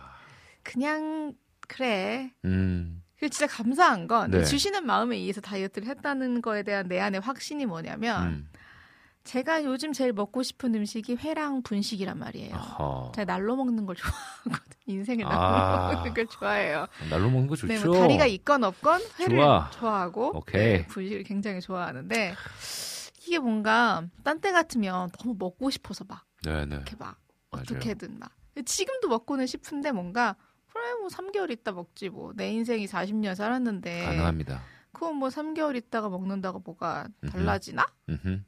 [0.64, 1.34] 그냥
[1.68, 2.32] 그래.
[2.46, 3.04] 음.
[3.20, 4.44] 그 진짜 감사한 건 네.
[4.46, 8.50] 주시는 마음에 의해서 다이어트를 했다는 거에 대한 내 안의 확신이 뭐냐면 음.
[9.30, 12.56] 제가 요즘 제일 먹고 싶은 음식이 회랑 분식이란 말이에요.
[12.56, 13.12] 어허.
[13.14, 13.96] 제가 날로 먹는 걸
[14.44, 14.72] 좋아하거든.
[14.88, 15.94] 인생을 날로 아.
[15.94, 16.88] 먹는 걸 좋아해요.
[17.12, 17.72] 날로 먹는 거 좋죠.
[17.72, 20.10] 네, 뭐 다리가 있건 없건 회를 좋아.
[20.34, 20.78] 오케이.
[20.80, 22.34] 네, 분식을 굉장히 좋아하는데
[23.22, 26.78] 이게 뭔가 딴 때 같으면 너무 먹고 싶어서 막 네네.
[26.78, 27.20] 이렇게 막
[27.52, 27.66] 맞아요.
[27.70, 28.32] 어떻게든 막
[28.66, 30.36] 지금도 먹고는 싶은데 뭔가
[30.74, 34.64] 그래 뭐 3개월 있다 먹지 뭐 내 인생이 40년 살았는데 가능합니다.
[34.92, 37.32] 그건 뭐 3개월 있다가 먹는다고 뭐가 음흠.
[37.32, 37.86] 달라지나?
[38.10, 38.42] 음흠.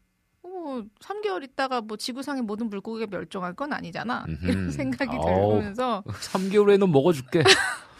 [0.61, 4.25] 뭐 3개월 있다가 뭐 지구상의 모든 물고기가 멸종할 건 아니잖아.
[4.27, 4.45] 음흠.
[4.47, 5.55] 이런 생각이 아우.
[5.55, 7.43] 들면서 3개월에는 먹어줄게.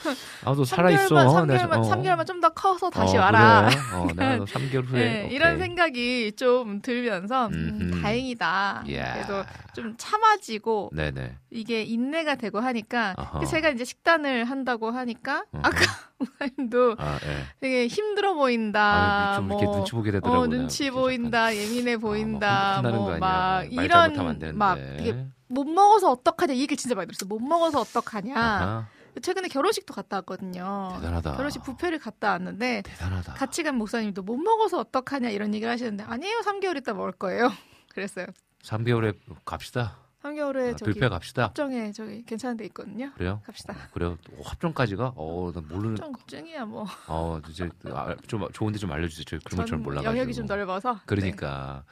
[0.65, 1.15] 살아 있어.
[1.15, 1.81] 3개월만 나 3개월만 어.
[1.89, 3.69] 3개월만 좀더 커서 다시 어, 와라.
[3.69, 3.81] 그래.
[3.95, 4.99] 어, 나도 3개월 후에.
[5.23, 5.29] 네.
[5.31, 7.99] 이런 생각이 좀 들면서 음.
[8.01, 8.83] 다행이다.
[8.87, 9.13] 이야.
[9.13, 9.43] 그래도
[9.73, 11.37] 좀 참아지고 네네.
[11.49, 13.45] 이게 인내가 되고 하니까 어허.
[13.45, 15.61] 제가 이제 식단을 한다고 하니까 어허.
[15.63, 15.77] 아까
[16.21, 17.45] 목사님도 아, 예.
[17.59, 19.33] 되게 힘들어 보인다.
[19.33, 20.41] 아, 좀 뭐 이렇게 눈치 보게 되더라고요.
[20.41, 24.57] 어, 눈치 보인다, 예민해 보인다, 아, 막뭐 혼나는 거막 이런.
[24.57, 27.27] 막 이게 못 먹어서 어떡하냐 이 얘기를 진짜 많이 들었어요.
[27.27, 28.33] 못 먹어서 어떡하냐.
[28.37, 28.87] 아하,
[29.19, 30.91] 최근에 결혼식도 갔다 왔거든요.
[30.95, 31.35] 대단하다.
[31.35, 33.33] 결혼식 뷔페를 갔다 왔는데 대단하다.
[33.33, 37.49] 같이 간 목사님도 못 먹어서 어떡하냐 이런 얘기를 하시는데 아니에요 3개월 있다 먹을 거예요.
[37.89, 38.27] 그랬어요.
[38.63, 39.97] 3개월에 갑시다.
[40.23, 41.45] 3개월에 아, 저기 뷔페 갑시다.
[41.45, 43.11] 합정에 저기 괜찮은 데 있거든요.
[43.15, 43.41] 그래요?
[43.43, 43.73] 갑시다.
[43.73, 44.17] 어, 그래요?
[44.37, 45.13] 오, 합정까지가?
[45.15, 45.95] 어, 나 모르는.
[45.95, 46.85] 좀 걱정이야 뭐.
[47.07, 49.25] 어, 이제 아, 좀 좋은데 좀 알려주세요.
[49.25, 50.11] 저 그런 것처럼 저는 몰라가지고.
[50.13, 50.93] 영역이 좀 넓어서.
[50.93, 50.99] 네.
[51.07, 51.83] 그러니까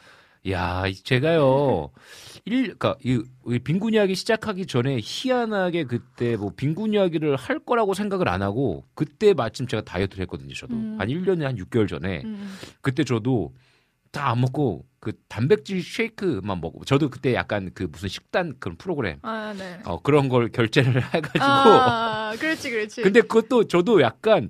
[0.49, 1.91] 야, 이- 제가요.
[2.45, 7.93] 일, 그니까, 이, 이 빈곤 이야기 시작하기 전에 희한하게 그때 뭐 빈곤 이야기를 할 거라고
[7.93, 10.73] 생각을 안 하고 그때 마침 제가 다이어트를 했거든요, 저도.
[10.75, 10.95] 음.
[10.97, 12.21] 한 1년에 한 6개월 전에.
[12.23, 12.55] 음.
[12.81, 13.53] 그때 저도
[14.11, 19.19] 다 안 먹고 그 단백질 쉐이크만 먹고 저도 그때 약간 그 무슨 식단 그런 프로그램
[19.21, 19.79] 아, 네.
[19.85, 23.01] 어, 그런 걸 결제를 해 가지고 아, 그렇지, 그렇지.
[23.03, 24.49] 근데 그것도 저도 약간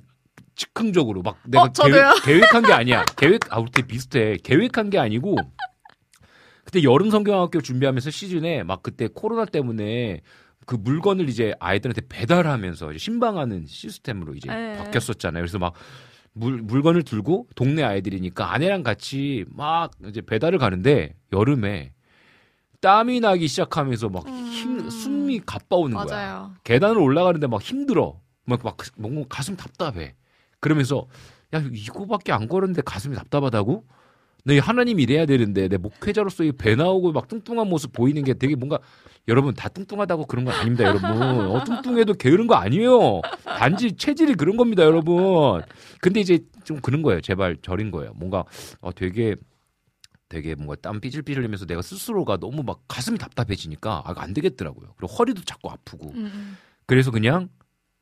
[0.56, 1.72] 즉흥적으로 막 내가 어.
[2.24, 3.04] 계획, 한 게 아니야.
[3.18, 4.38] 계획 아 우리 되게 비슷해.
[4.44, 5.36] 계획한 게 아니고
[6.70, 10.22] 그때 여름 성경학교 준비하면서 시즌에 막 그때 코로나 때문에
[10.68, 14.78] 그 물건을 이제 아이들한테 배달하면서 이제 신방하는 시스템으로 이제 네.
[14.78, 15.42] 바뀌었었잖아요.
[15.42, 15.74] 그래서 막
[16.32, 21.94] 물, 물건을 들고 동네 아이들이니까 아내랑 같이 막 이제 배달을 가는데 여름에
[22.82, 24.90] 땀이 나기 시작하면서 막 힘, 음.
[24.92, 26.06] 숨이 가빠오는 거야.
[26.06, 26.54] 맞아요.
[26.64, 28.22] 계단을 올라가는데 막 힘들어.
[28.46, 30.14] 막, 막, 뭔가 가슴 답답해.
[30.60, 31.08] 그러면서,
[31.56, 33.86] 야, 이거밖에 안 걸었는데 가슴이 답답하다고?
[34.46, 38.80] 내 하나님 이래야 되는데, 내 목회자로서 이배 나오고 막 뚱뚱한 모습 보이는 게 되게 뭔가,
[39.28, 41.10] 여러분 다 뚱뚱하다고 그런 건 아닙니다, 여러분.
[41.12, 43.22] 어, 뚱뚱해도 게으른 거 아니에요.
[43.44, 45.62] 단지 체질이 그런 겁니다, 여러분.
[46.02, 47.22] 근데 이제 좀 그런 거예요.
[47.22, 48.14] 제발 저린 거예요.
[48.16, 48.44] 뭔가,
[48.82, 49.36] 어, 되게,
[50.30, 54.94] 되게 뭔가 땀 삐질삐질 흘리면서 내가 스스로가 너무 막 가슴이 답답해지니까, 아, 안 되겠더라고요.
[54.98, 56.12] 그리고 허리도 자꾸 아프고.
[56.12, 56.58] 음, 음.
[56.86, 57.50] 그래서 그냥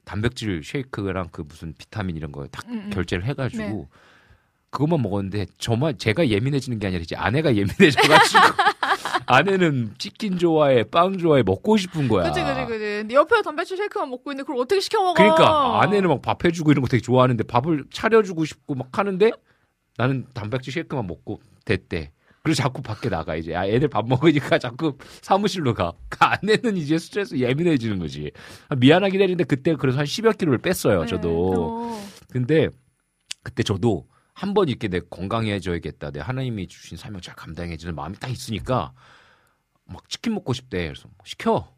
[0.06, 2.90] 단백질 쉐이크랑 그 무슨 비타민 이런 거딱 음, 음.
[2.92, 3.88] 결제를 해가지고 네.
[4.70, 8.40] 그것만 먹었는데 저만 제가 예민해지는 게 아니라 이제 아내가 예민해져가지고
[9.26, 12.30] 아내는 치킨 좋아해 빵 좋아해 먹고 싶은 거야.
[12.30, 12.80] 그치, 그치, 그치.
[12.80, 15.14] 근데 옆에 단백질 쉐이크만 먹고 있는데 그걸 어떻게 시켜 먹어?
[15.14, 19.32] 그러니까 아내는 막 밥 해주고 이런 거 되게 좋아하는데 밥을 차려주고 싶고 막 하는데
[19.98, 22.12] 나는 단백질 쉐이크만 먹고 됐대.
[22.44, 25.92] 그래서 자꾸 밖에 나가 이제 아, 애들 밥 먹으니까 자꾸 사무실로 가.
[26.08, 28.32] 그 아내는 이제 스트레스 예민해지는 거지.
[28.70, 31.02] 아, 미안하긴 했는데 그때 그래서 한 10여 킬로를 뺐어요.
[31.02, 31.08] 네.
[31.08, 31.54] 저도.
[31.58, 32.04] 어.
[32.32, 32.70] 근데
[33.44, 34.06] 그때 저도
[34.38, 36.12] 한번 이렇게 내 건강해져야겠다.
[36.12, 38.94] 내 하나님이 주신 사명 잘 감당해지는 마음이 딱 있으니까
[39.86, 40.84] 막 치킨 먹고 싶대.
[40.84, 41.76] 그래서 시켜.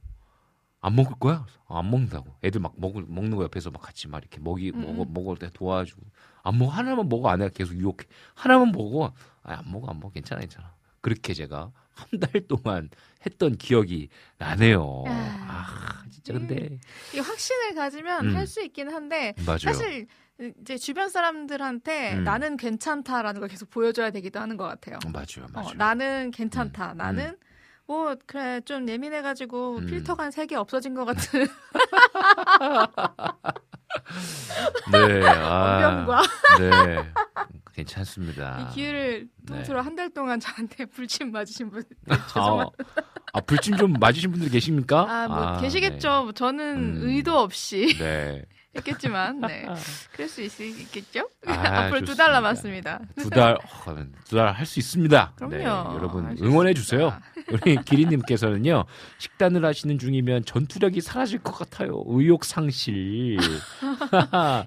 [0.81, 1.45] 안 먹을 거야?
[1.45, 2.35] 그래서 아, 안 먹는다고.
[2.43, 4.81] 애들 막 먹을 먹는 거 옆에서 막 같이 막 이렇게 먹이 음.
[4.81, 6.01] 먹어 먹을 때 도와주고
[6.43, 8.05] 안 먹어 하나만 먹어 아내가 계속 유혹해
[8.35, 12.89] 하나만 먹어 아, 안 먹어 안 먹어 괜찮아 괜찮아 그렇게 제가 한 달 동안
[13.25, 15.03] 했던 기억이 나네요.
[15.07, 15.45] 야.
[15.47, 16.77] 아 진짜 근데
[17.13, 18.35] 이 확신을 가지면 음.
[18.35, 19.59] 할수 있긴 한데 맞아요.
[19.59, 20.07] 사실
[20.61, 22.23] 이제 주변 사람들한테 음.
[22.23, 24.99] 나는 괜찮다라는 걸 계속 보여줘야 되기도 하는 것 같아요.
[25.11, 25.73] 맞아요 어, 맞아요.
[25.75, 26.93] 나는 괜찮다.
[26.93, 27.37] 음, 나는
[27.87, 29.85] 뭐 그래 좀 예민해가지고 음.
[29.87, 31.45] 필터가 한 세 개 없어진 것 같은
[34.91, 36.21] 네, 아, 변과
[36.59, 37.03] 네,
[37.79, 38.69] 괜찮습니다.
[38.71, 39.55] 이 기회를 네.
[39.55, 42.83] 통틀어 한달 동안 저한테 불침 맞으신 분 아, 죄송합니다.
[43.33, 45.01] 아, 불침 좀 맞으신 분들 계십니까?
[45.09, 46.23] 아 뭐 아, 계시겠죠.
[46.23, 47.09] 뭐 저는 음.
[47.09, 48.43] 의도 없이 네.
[48.75, 49.67] 했겠지만 네
[50.13, 51.27] 그럴 수 있, 있겠죠.
[51.47, 51.51] 아,
[51.89, 52.15] 앞으로 두.
[52.15, 53.01] 달 남았습니다.
[53.17, 53.57] 두 달,
[54.25, 55.33] 두달 할 수 있습니다.
[55.37, 55.57] 그럼요.
[55.57, 56.73] 네, 여러분 할수 응원해.
[56.75, 57.11] 주세요.
[57.51, 58.85] 우리 기리님께서는요
[59.17, 62.03] 식단을 하시는 중이면 전투력이 사라질 것 같아요.
[62.07, 63.39] 의욕 상실.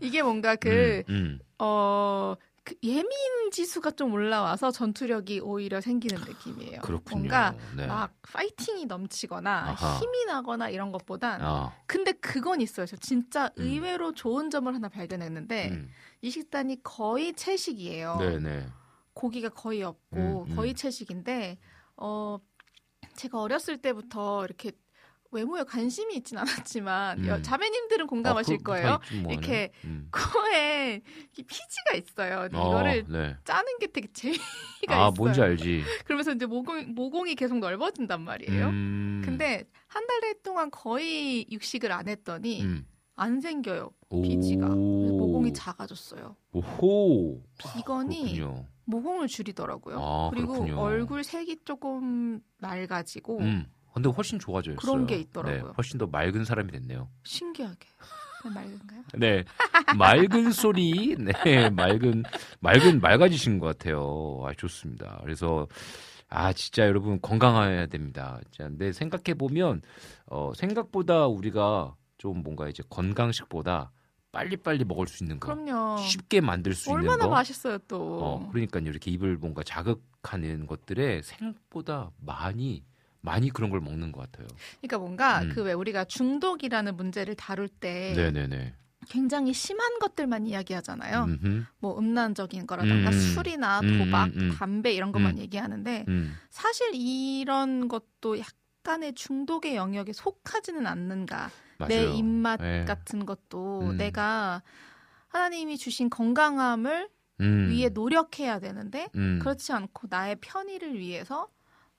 [0.00, 1.38] 이게 뭔가 그 음, 음.
[1.60, 2.34] 어,
[2.64, 3.04] 그 예민
[3.50, 6.80] 지수가 좀 올라와서 전투력이 오히려 생기는 느낌이에요.
[6.80, 7.18] 그렇군요.
[7.18, 7.86] 뭔가 네.
[7.86, 9.98] 막 파이팅이 넘치거나 아하.
[9.98, 12.86] 힘이 나거나 이런 것보단 아, 근데 그건 있어요.
[12.86, 13.64] 저 진짜 음.
[13.64, 15.90] 의외로 좋은 점을 하나 발견했는데 음.
[16.20, 18.18] 이 식단이 거의 채식이에요.
[18.18, 18.66] 네네.
[19.14, 20.56] 고기가 거의 없고 음, 음.
[20.56, 21.58] 거의 채식인데
[21.96, 22.38] 어
[23.16, 24.72] 제가 어렸을 때부터 이렇게
[25.32, 27.26] 외모에 관심이 있진 않았지만 음.
[27.26, 29.00] 여- 자매님들은 공감하실 어, 그- 거예요.
[29.22, 30.08] 뭐, 이렇게 음.
[30.12, 31.00] 코에
[31.34, 32.40] 피지가 있어요.
[32.42, 33.36] 어, 이거를 네.
[33.44, 34.40] 짜는 게 되게 재미가
[34.90, 35.12] 아 있어요.
[35.16, 35.82] 뭔지 알지.
[36.04, 38.68] 그러면서 이제 모공, 모공이 계속 넓어진단 말이에요.
[38.68, 39.22] 음.
[39.24, 42.86] 근데 한 달 동안 거의 육식을 안 했더니 음.
[43.16, 43.90] 안 생겨요.
[44.10, 44.22] 오.
[44.22, 44.66] 피지가.
[44.68, 46.36] 모공이 작아졌어요.
[46.52, 47.42] 오호.
[47.58, 48.66] 비건이 그렇군요.
[48.84, 49.98] 모공을 줄이더라고요.
[50.00, 50.80] 아, 그리고 그렇군요.
[50.80, 53.66] 얼굴 색이 조금 맑아지고 음.
[53.93, 54.76] 근데 훨씬 좋아져요.
[54.76, 55.62] 그런 게 있더라고요.
[55.66, 57.09] 네, 훨씬 더 맑은 사람이 됐네요.
[57.24, 57.86] 신기하게
[58.55, 59.03] 맑은가요?
[59.14, 59.45] 네,
[59.97, 62.24] 맑은 소리, 네, 맑은
[62.61, 64.43] 맑은 맑아지신 것 같아요.
[64.47, 65.18] 아 좋습니다.
[65.22, 65.68] 그래서
[66.28, 68.40] 아 진짜 여러분 건강해야 됩니다.
[68.51, 69.82] 진짜 근데 생각해 보면
[70.26, 73.93] 어 생각보다 우리가 좀 뭔가 이제 건강식보다
[74.32, 75.99] 빨리빨리 먹을 수 있는 거, 그럼요.
[75.99, 77.30] 쉽게 만들 수 있는 얼마나 거.
[77.34, 78.18] 맛있어요 또.
[78.24, 78.84] 어, 그러니까요.
[78.86, 82.82] 이렇게 입을 뭔가 자극하는 것들에 생각보다 많이
[83.22, 84.48] 많이 그런 걸 먹는 것 같아요.
[84.80, 85.48] 그러니까 뭔가 음.
[85.54, 88.74] 그왜 우리가 중독이라는 문제를 다룰 때 네네네.
[89.08, 91.24] 굉장히 심한 것들만 이야기하잖아요.
[91.24, 91.64] 음흠.
[91.78, 93.12] 뭐 음란적인 거라던가 음.
[93.12, 94.54] 술이나 음, 도박, 음, 음.
[94.56, 95.38] 담배 이런 것만 음.
[95.38, 96.34] 얘기하는데 음.
[96.50, 101.50] 사실 이런 것도 약간의 중독의 영역에 속하지는 않는가.
[101.78, 101.88] 맞아요.
[101.88, 102.84] 내 입맛 네.
[102.84, 103.96] 같은 것도 음.
[103.96, 104.62] 내가
[105.28, 107.08] 하나님이 주신 건강함을
[107.40, 107.68] 음.
[107.70, 109.38] 위해 노력해야 되는데 음.
[109.40, 111.48] 그렇지 않고 나의 편의를 위해서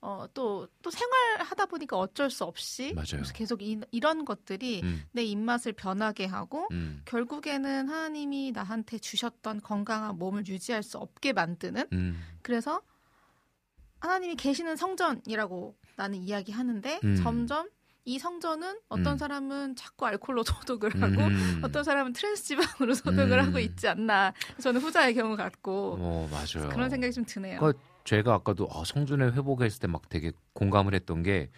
[0.06, 3.06] 어, 또, 또 생활하다 보니까 어쩔 수 없이 맞아요.
[3.14, 5.02] 그래서 계속 이, 이런 것들이 음.
[5.14, 7.02] 내 입맛을 변하게 하고 음.
[7.06, 12.22] 결국에는 하나님이 나한테 주셨던 건강한 몸을 유지할 수 없게 만드는 음.
[12.42, 12.82] 그래서
[14.02, 17.16] 하나님이 계시는 성전이라고 나는 이야기하는데 음.
[17.24, 17.70] 점점
[18.04, 19.18] 이 성전은 어떤 음.
[19.18, 21.62] 사람은 자꾸 알코올로 소독을 하고 음.
[21.64, 23.46] 어떤 사람은 트랜스지방으로 소독을 음.
[23.46, 26.68] 하고 있지 않나 저는 후자의 경우 같고 어, 맞아요.
[26.72, 27.62] 그런 생각이 좀 드네요.
[27.62, 27.72] 그
[28.04, 31.50] 제가 아까도 아, 성전의 회복했을 때 막 되게 공감을 했던 게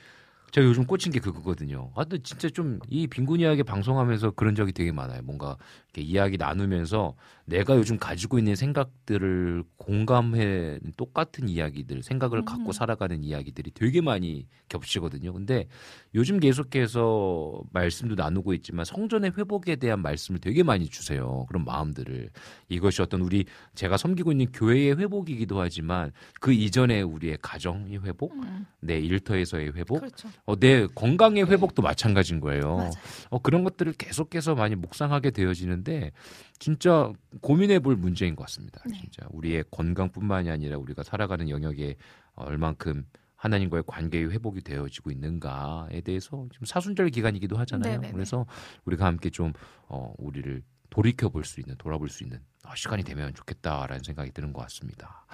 [0.56, 1.92] 제가 요즘 꽂힌 게 그거거든요.
[1.96, 5.22] 아, 근데 진짜 좀 이 빈곤 이야기 방송하면서 그런 적이 되게 많아요.
[5.24, 5.58] 뭔가
[5.94, 12.46] 이렇게 이야기 나누면서 내가 요즘 가지고 있는 생각들을 공감해 똑같은 이야기들, 생각을 음.
[12.46, 15.32] 갖고 살아가는 이야기들이 되게 많이 겹치거든요.
[15.34, 15.68] 근데
[16.16, 21.46] 요즘 계속해서 말씀도 나누고 있지만 성전의 회복에 대한 말씀을 되게 많이 주세요.
[21.48, 22.30] 그런 마음들을
[22.70, 23.46] 이것이 어떤 우리
[23.76, 30.00] 제가 섬기고 있는 교회의 회복이기도 하지만 그 이전에 우리의 가정의 회복, 음, 내 일터에서의 회복,
[30.00, 30.30] 그렇죠.
[30.46, 32.78] 어, 내 건강의 회복도 마찬가지인 거예요.
[32.78, 32.92] 맞아요.
[33.32, 36.12] 어, 그런 것들을 계속해서 많이 묵상하게 되어지는데
[36.60, 38.82] 진짜 고민해 볼 문제인 것 같습니다.
[38.88, 38.96] 네.
[39.00, 41.96] 진짜 우리의 건강뿐만이 아니라 우리가 살아가는 영역에
[42.36, 43.06] 얼만큼
[43.38, 47.94] 하나님과의 관계의 회복이 되어지고 있는가에 대해서 지금 사순절 기간이기도 하잖아요.
[47.94, 48.14] 네네네.
[48.14, 48.46] 그래서
[48.86, 49.52] 우리가 함께 좀
[49.88, 54.54] 어, 우리를 돌이켜 볼 수 있는 돌아볼 수 있는 아, 시간이 되면 좋겠다라는 생각이 드는
[54.54, 55.26] 것 같습니다.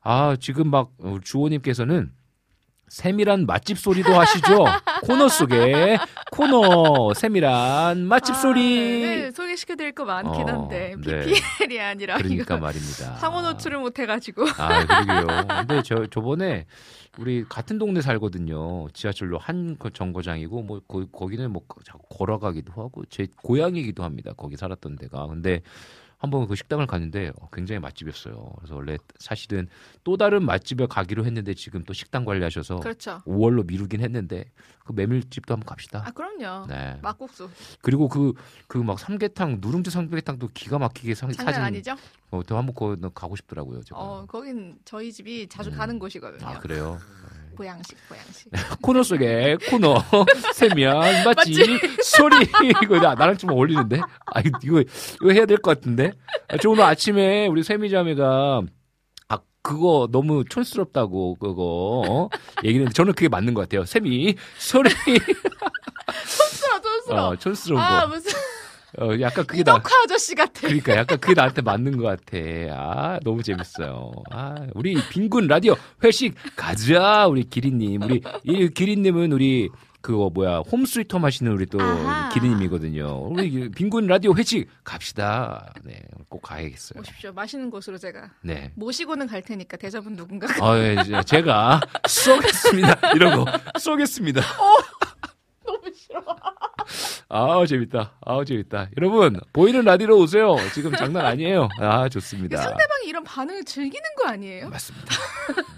[0.00, 2.12] 아 지금 막 어, 주호님께서는
[2.88, 4.64] 세밀한 맛집 소리도 하시죠.
[5.02, 5.98] 코너 속에
[6.30, 9.02] 코너 세밀한 맛집 아, 소리.
[9.02, 11.24] 네, 소개시켜드릴 거 많긴 어, 한데 네.
[11.24, 13.16] PPL이 아니라 그러니까 말입니다.
[13.16, 15.46] 상호 노출을 못해가지고 아, 그러게요.
[15.48, 16.66] 근데 저 저번에
[17.18, 18.88] 우리 같은 동네 살거든요.
[18.92, 24.32] 지하철로 한그 정거장이고 뭐 거, 거기는 뭐 자꾸 걸어가기도 하고 제 고향이기도 합니다.
[24.36, 25.26] 거기 살았던 데가.
[25.26, 25.62] 근데
[26.24, 28.52] 한번 그 식당을 갔는데 어, 굉장히 맛집이었어요.
[28.58, 29.68] 그래서 원래 사실은
[30.02, 33.22] 또 다른 맛집에 가기로 했는데 지금 또 식당 관리하셔서 그렇죠.
[33.26, 34.50] 5월로 미루긴 했는데
[34.84, 36.02] 그 메밀집도 한번 갑시다.
[36.06, 36.66] 아 그럼요.
[36.66, 36.98] 네.
[37.02, 37.48] 막국수
[37.80, 38.32] 그리고 그
[38.66, 41.94] 그 막 삼계탕 누룽지 삼계탕도 기가 막히게 사, 장난 사진 아니죠?
[42.30, 43.82] 어, 또 한번 거 가고 싶더라고요.
[43.82, 43.98] 제가.
[44.00, 45.76] 어 거긴 저희 집이 자주 음.
[45.76, 46.46] 가는 곳이거든요.
[46.46, 46.98] 아 그래요.
[47.54, 48.50] 보양식 보양식.
[48.82, 50.02] 코너 속에 코너
[50.54, 52.36] 세면 맛집 소리
[52.82, 54.00] 이거 나, 나랑 좀 어울리는데?
[54.26, 54.58] 아 이거
[55.20, 56.12] 이거, 해야 될 것 같은데?
[56.48, 58.62] 아, 저 오늘 아침에 우리 세미 자매가
[59.28, 62.28] 아 그거 너무 촌스럽다고 그거 어?
[62.64, 63.84] 얘기했는데 저는 그게 맞는 것 같아요.
[63.84, 64.90] 세미 소리.
[66.26, 67.28] 촌스러워 촌스러워.
[67.30, 68.30] 어, 촌스러운 아 거 무슨
[69.00, 70.60] 어, 약간 그게 나 이덕화 아저씨 같아.
[70.62, 72.38] 그러니까 약간 그게 나한테 맞는 것 같아.
[72.72, 74.12] 아, 너무 재밌어요.
[74.30, 77.26] 아, 우리 빈군 라디오 회식 가자.
[77.26, 78.02] 우리 기린님.
[78.02, 79.68] 우리, 이 기린님은 우리,
[80.00, 82.28] 그거 뭐야, 홈스위터 하시는 우리 또 아하.
[82.28, 83.26] 기린님이거든요.
[83.30, 85.72] 우리 빈군 라디오 회식 갑시다.
[85.82, 87.00] 네, 꼭 가야겠어요.
[87.00, 87.32] 오십시오.
[87.32, 88.70] 맛있는 곳으로 제가 네.
[88.76, 90.46] 모시고는 갈 테니까 대접은 누군가.
[90.60, 93.12] 아, 예, 이제 제가 쏘겠습니다.
[93.12, 93.46] 이러고
[93.80, 94.42] 쏘겠습니다.
[95.66, 96.22] 너무 싫어.
[97.28, 98.18] 아, 재밌다.
[98.20, 98.90] 아, 재밌다.
[98.96, 100.56] 여러분, 보이는 라디오로 오세요.
[100.74, 101.68] 지금 장난 아니에요.
[101.80, 102.58] 아, 좋습니다.
[102.58, 104.68] 상대방이 이런 반응을 즐기는 거 아니에요?
[104.68, 105.06] 맞습니다.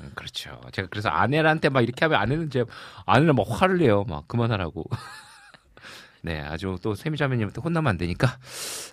[0.03, 0.61] 음, 그렇죠.
[0.73, 2.65] 제가 그래서 아내한테 막 이렇게 하면 아내는 제
[3.07, 4.05] 아내는 막 화를 내요.
[4.05, 4.85] 막 그만하라고.
[6.23, 8.39] 네, 아주 또 세미자매님한테 혼나면 안 되니까.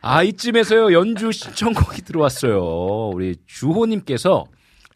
[0.02, 3.10] 아, 이쯤에서요, 연주 신청곡이 들어왔어요.
[3.10, 4.46] 우리 주호님께서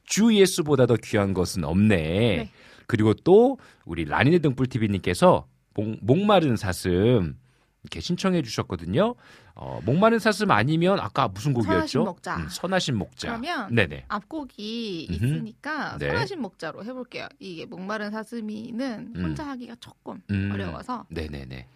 [0.05, 1.95] 주 예수보다 더 귀한 것은 없네.
[1.97, 2.51] 네.
[2.85, 5.45] 그리고 또 우리 라니네 등불TV님께서
[6.01, 7.37] 목 마른 사슴
[7.83, 9.15] 이렇게 신청해 주셨거든요.
[9.55, 12.03] 어, 목마른 사슴 아니면 아까 무슨 곡이었죠?
[12.03, 12.37] 선하신 목자.
[12.37, 13.27] 음, 선하신 목자.
[13.29, 14.05] 그러면 네네.
[14.07, 15.25] 앞곡이 음흠.
[15.25, 16.09] 있으니까 네.
[16.09, 17.27] 선하신 목자로 해볼게요.
[17.39, 19.23] 이게 목마른 사슴이는 음.
[19.23, 21.67] 혼자 하기가 조금 음, 어려워서 네네네.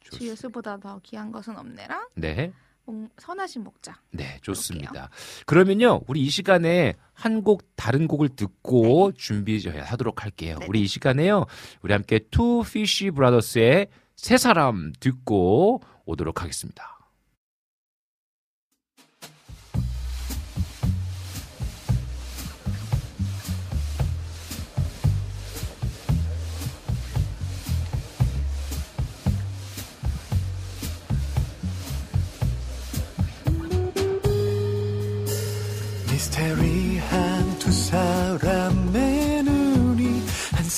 [0.00, 2.52] 주 예수보다 더 귀한 것은 없네랑 네,
[2.92, 4.00] 목- 선하신 목자.
[4.10, 5.10] 네, 좋습니다.
[5.46, 10.56] 그러면요, 우리 이 시간에 한 곡 다른 곡을 듣고 준비하도록 할게요.
[10.60, 10.66] 네.
[10.68, 11.46] 우리 이 시간에요,
[11.82, 16.97] 우리 함께 투 피쉬 브라더스의 세 사람 듣고 오도록 하겠습니다.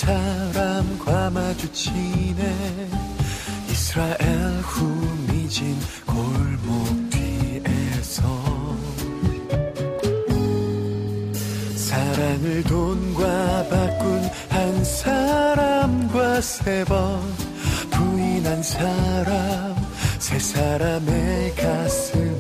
[0.00, 2.88] 사람과 마주치네.
[3.68, 4.16] 이스라엘
[4.62, 5.76] 후미진
[6.06, 8.22] 골목 뒤에서
[11.76, 17.20] 사랑을 돈과 바꾼 한 사람과 세 번
[17.90, 19.76] 부인한 사람
[20.18, 22.39] 세 사람의 가슴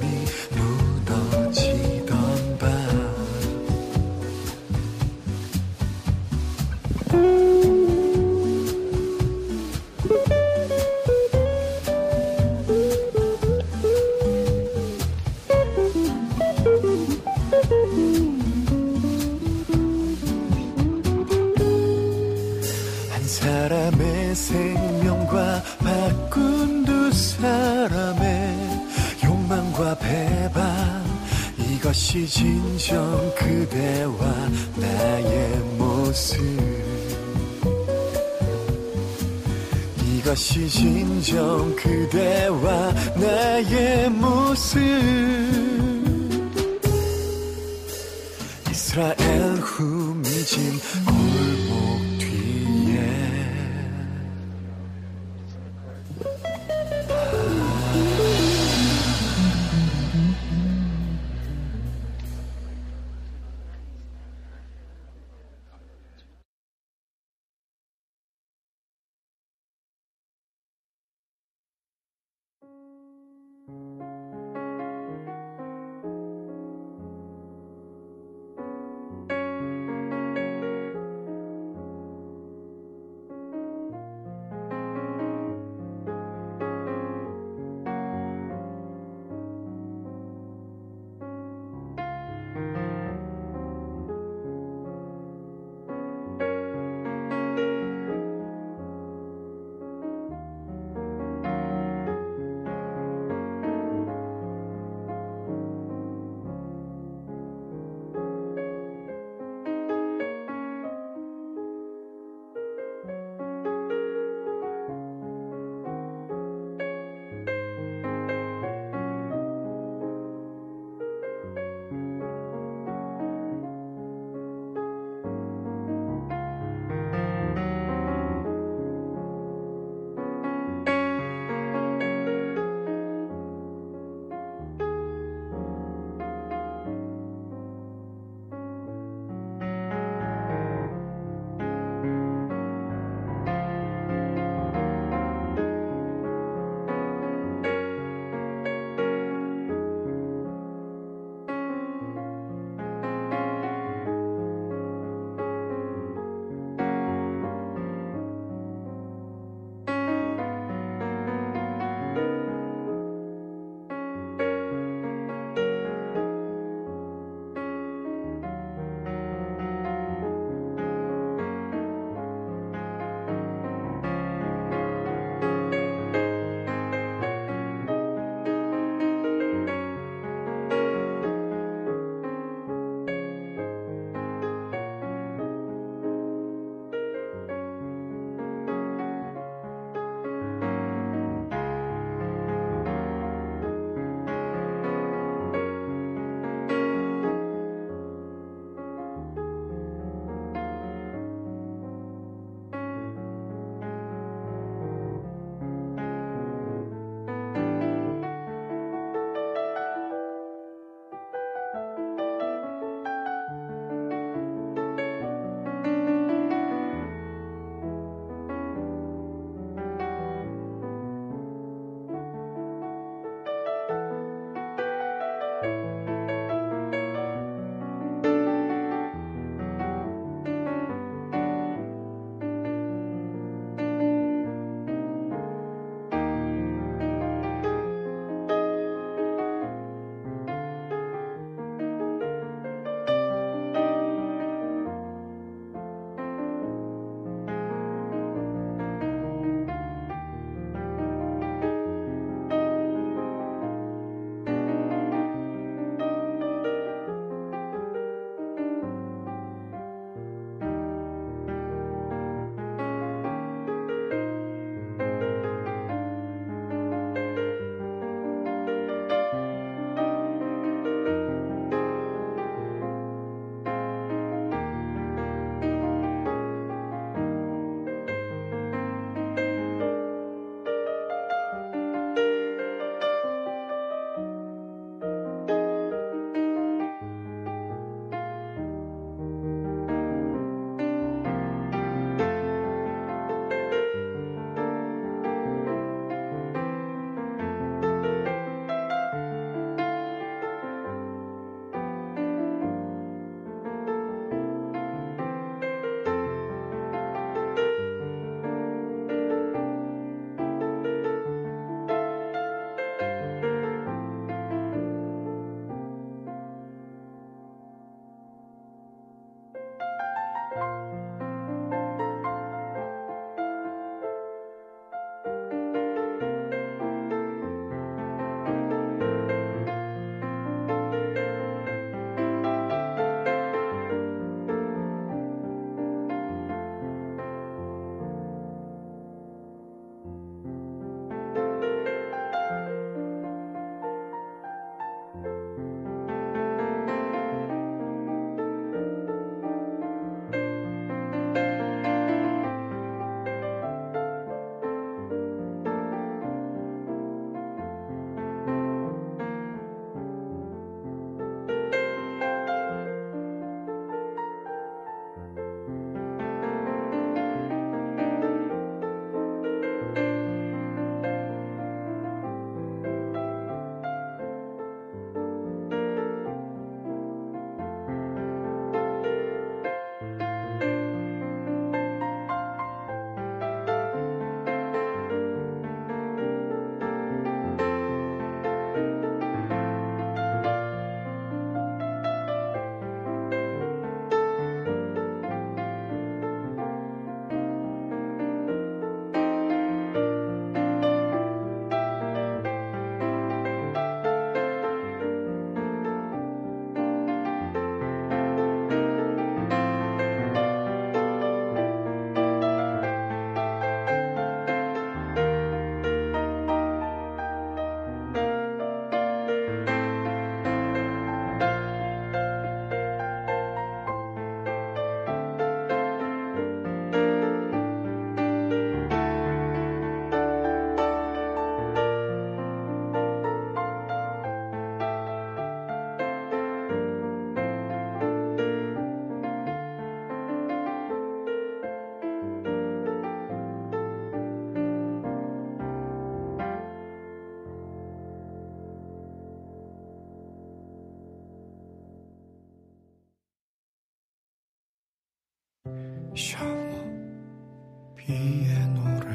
[457.96, 459.10] 비의 노래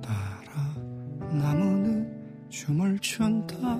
[0.00, 0.74] 따라
[1.32, 3.79] 나무는 춤을 춘다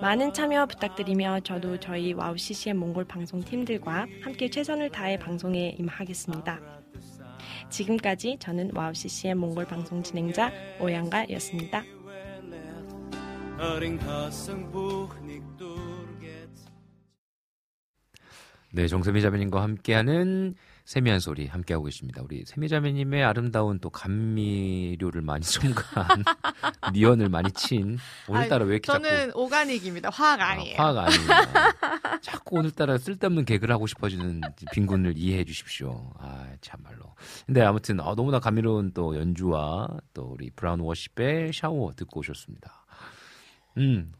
[0.00, 6.60] 많은 참여 부탁드리며 저도 저희 와우 CCM 몽골 방송 팀들과 함께 최선을 다해 방송에 임하겠습니다.
[7.70, 11.82] 지금까지 저는 와우 CCM 몽골 방송 진행자 오양가였습니다.
[18.72, 20.54] 네, 정세미 자매님과 함께하는
[20.86, 22.22] 세미한 소리 함께하고 계십니다.
[22.22, 26.22] 우리 세미 자매님의 아름다운 또 감미료를 많이 첨가한
[26.94, 30.10] 미원을 많이 친 오늘따라 왜 이렇게 저는 자꾸 organic입니다.
[30.10, 30.80] 화학 아니에요.
[30.80, 31.28] 아, 화가 아니에요.
[32.22, 34.40] 자꾸 오늘따라 쓸데없는 개그를 하고 싶어지는
[34.72, 36.12] 빈군을 이해해 주십시오.
[36.20, 37.16] 아, 참말로.
[37.46, 42.86] 근데 아무튼 아, 너무나 감미로운 또 연주와 또 우리 브라운 워십의 샤워 듣고 오셨습니다.
[43.78, 44.12] 음,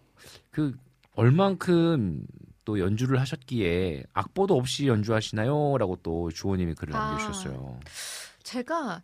[0.50, 0.74] 그
[1.14, 2.26] 얼만큼
[2.66, 5.78] 또 연주를 하셨기에 악보도 없이 연주하시나요?
[5.78, 7.12] 라고 또 주호님이 글을 아.
[7.12, 7.80] 남겨주셨어요.
[8.42, 9.02] 제가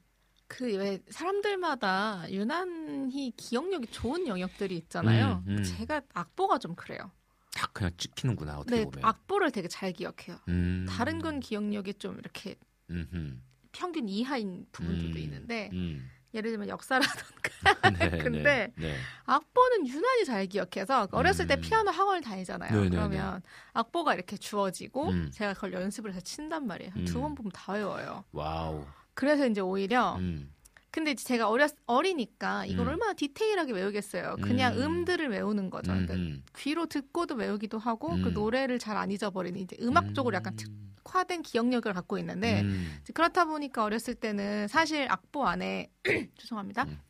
[0.49, 5.43] 그 왜 사람들마다 유난히 기억력이 좋은 영역들이 있잖아요.
[5.47, 5.63] 음, 음.
[5.65, 7.11] 제가 악보가 좀 그래요.
[7.55, 9.03] 딱 그냥 찍히는구나 어떻게 네, 보면.
[9.05, 10.39] 악보를 되게 잘 기억해요.
[10.49, 12.57] 음, 다른 건 기억력이 좀 이렇게
[12.91, 13.39] 음흠,
[13.73, 16.11] 평균 이하인 부분들도 음, 있는데 음.
[16.35, 17.21] 예를 들면 역사라던가
[17.99, 18.97] 네, 근데 네, 네.
[19.25, 21.61] 악보는 유난히 잘 기억해서 어렸을 때 음.
[21.61, 22.71] 피아노 학원을 다니잖아요.
[22.73, 22.91] 네네네.
[22.91, 25.31] 그러면 악보가 이렇게 주어지고 음.
[25.33, 26.93] 제가 그걸 연습을 해서 친단 말이에요.
[26.97, 27.05] 음.
[27.05, 28.25] 두번 보면 다 외워요.
[28.33, 28.85] 와우.
[29.15, 30.51] 그래서 이제 오히려 음,
[30.91, 32.93] 근데 제가 어렸 어리니까 이걸 음.
[32.93, 34.37] 얼마나 디테일하게 외우겠어요.
[34.43, 34.83] 그냥 음.
[34.83, 35.05] 음.
[35.05, 35.93] 들을 외우는 거죠.
[35.93, 36.43] 음, 그러니까 음.
[36.57, 38.33] 귀로 듣고도 외우기도 하고 그 음.
[38.35, 40.71] 노래를 잘 안 잊어버리는 이제 음악 쪽으로 약간 특
[41.05, 45.91] 화된 기억력을 갖고 있는데 음, 그렇다 보니까 어렸을 때는 사실 악보 안에
[46.39, 46.85] 죄송합니다.
[46.85, 47.01] 음.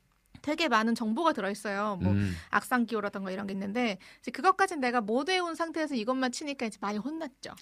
[0.43, 1.99] 되게 많은 정보가 들어있어요.
[2.03, 6.67] 뭐 음, 악상 기호라던가 이런 게 있는데 이제 그것까진 내가 못 외운 상태에서 이것만 치니까
[6.67, 7.55] 이제 많이 혼났죠.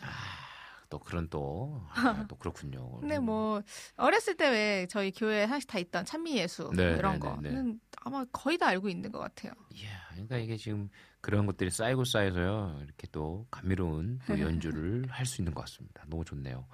[0.91, 2.99] 또 그런 또, 아, 또 그렇군요.
[3.01, 3.25] 근데 음.
[3.27, 3.63] 뭐
[3.97, 7.43] 어렸을 때 왜 저희 교회에 하나씩 다 있던 찬미 예수 뭐 네, 이런 네, 거는
[7.43, 7.79] 네, 네.
[8.03, 9.53] 아마 거의 다 알고 있는 것 같아요.
[9.75, 12.81] 이야, 그러니까 이게 지금 그런 것들이 쌓이고 쌓여서요.
[12.85, 16.05] 이렇게 또 감미로운 또 연주를 할 수 있는 것 같습니다.
[16.09, 16.67] 너무 좋네요.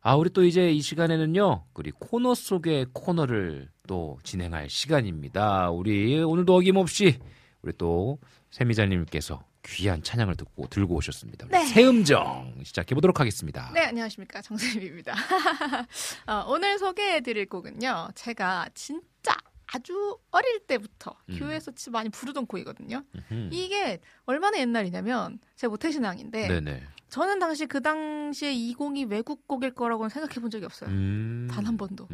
[0.00, 1.64] 아, 우리 또 이제 이 시간에는요.
[1.74, 5.70] 우리 코너 속의 코너를 또 진행할 시간입니다.
[5.70, 7.18] 우리 오늘도 어김없이
[7.62, 8.18] 우리 또
[8.50, 11.46] 세미자님께서 귀한 찬양을 듣고 들고 오셨습니다.
[11.48, 11.64] 네.
[11.66, 13.70] 새음정 시작해 보도록 하겠습니다.
[13.74, 14.40] 네, 안녕하십니까.
[14.42, 15.14] 정세입니다.
[16.26, 18.08] 어, 오늘 소개해드릴 곡은요.
[18.14, 19.36] 제가 진짜
[19.66, 21.38] 아주 어릴 때부터 음.
[21.38, 23.02] 교회에서 많이 부르던 곡이거든요.
[23.14, 23.48] 음흠.
[23.52, 26.82] 이게 얼마나 옛날이냐면 제가 모태신앙인데 네네.
[27.08, 30.90] 저는 당시 그 당시에 이 곡이 외국 곡일 거라고는 생각해 본 적이 없어요.
[30.90, 31.48] 음.
[31.50, 32.08] 단한 번도.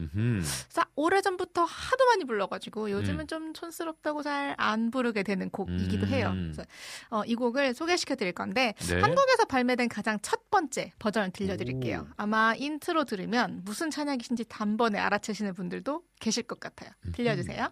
[0.69, 3.27] 싸, 오래전부터 하도 많이 불러가지고 요즘은 음.
[3.27, 6.31] 좀 촌스럽다고 잘 안 부르게 되는 곡이기도 해요.
[6.35, 6.53] 음.
[6.53, 6.69] 그래서
[7.11, 9.01] 어, 이 곡을 소개시켜 드릴 건데 네.
[9.01, 12.07] 한국에서 발매된 가장 첫 번째 버전을 들려드릴게요.
[12.09, 12.13] 오.
[12.17, 16.91] 아마 인트로 들으면 무슨 찬양이신지 단번에 알아채시는 분들도 계실 것 같아요.
[17.13, 17.69] 들려주세요.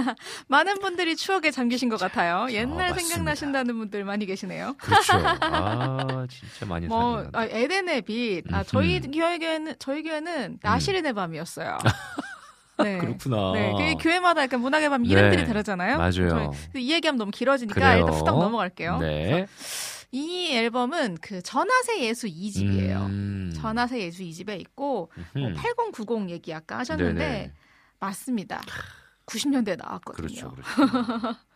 [0.48, 2.46] 많은 분들이 추억에 잠기신 것 같아요.
[2.50, 3.00] 옛날 맞습니다.
[3.00, 4.74] 생각나신다는 분들 많이 계시네요.
[4.78, 5.12] 그렇죠.
[5.40, 8.44] 아, 진짜 많이 뭐 뭐, 아, 에덴의 빛.
[8.52, 11.78] 아, 저희 교회는 저희 교회는 나시린의 밤이었어요.
[12.82, 12.98] 네.
[12.98, 13.52] 그렇구나.
[13.52, 15.98] 네, 그 교회마다 약간 문학의 밤 이름들이 네, 다르잖아요.
[15.98, 16.52] 맞아요.
[16.74, 17.98] 이 얘기하면 너무 길어지니까 그래요.
[17.98, 18.98] 일단 후딱 넘어갈게요.
[18.98, 19.46] 네.
[20.12, 23.06] 이 앨범은 그 전하세 예수 2집이에요.
[23.06, 23.52] 음.
[23.54, 25.54] 전하세 예수 2집에 있고 뭐 음.
[25.54, 27.52] 8090 얘기 아까 하셨는데 네네.
[28.00, 28.60] 맞습니다.
[29.30, 30.26] 90년대에 나왔거든요.
[30.26, 30.50] 그렇죠.
[30.50, 31.36] 그렇죠.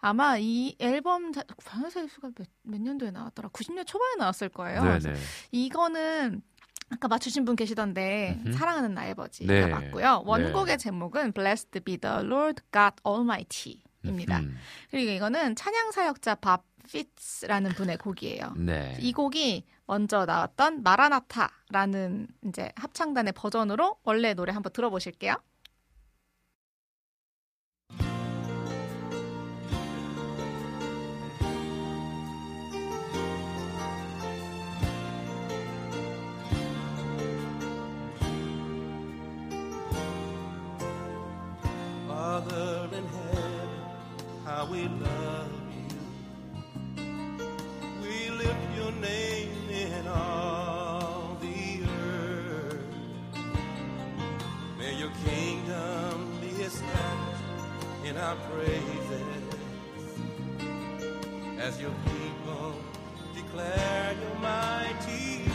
[0.00, 3.48] 아마 이 앨범 예수가 몇, 몇 년도에 나왔더라?
[3.48, 4.82] 90년 초반에 나왔을 거예요.
[4.82, 5.20] 그래서 네네.
[5.52, 6.42] 이거는
[6.90, 8.52] 아까 맞추신 분 계시던데 음흠.
[8.52, 9.66] 사랑하는 나의 버지가 네.
[9.66, 10.24] 맞고요.
[10.26, 10.76] 원곡의 네.
[10.76, 14.40] 제목은 Blessed be the Lord God Almighty입니다.
[14.40, 14.56] 음.
[14.90, 18.52] 그리고 이거는 찬양 사역자 밥 피츠라는 분의 곡이에요.
[18.58, 18.98] 네.
[19.00, 25.36] 이 곡이 먼저 나왔던 마라나타라는 이제 합창단의 버전으로 원래 노래 한번 들어보실게요.
[42.44, 43.68] Father in heaven,
[44.44, 47.04] how we love you.
[48.02, 52.80] We lift your name in all the earth.
[54.78, 57.44] May your kingdom be established
[58.04, 59.44] in our praises
[61.58, 62.74] as your people
[63.34, 65.53] declare your mighty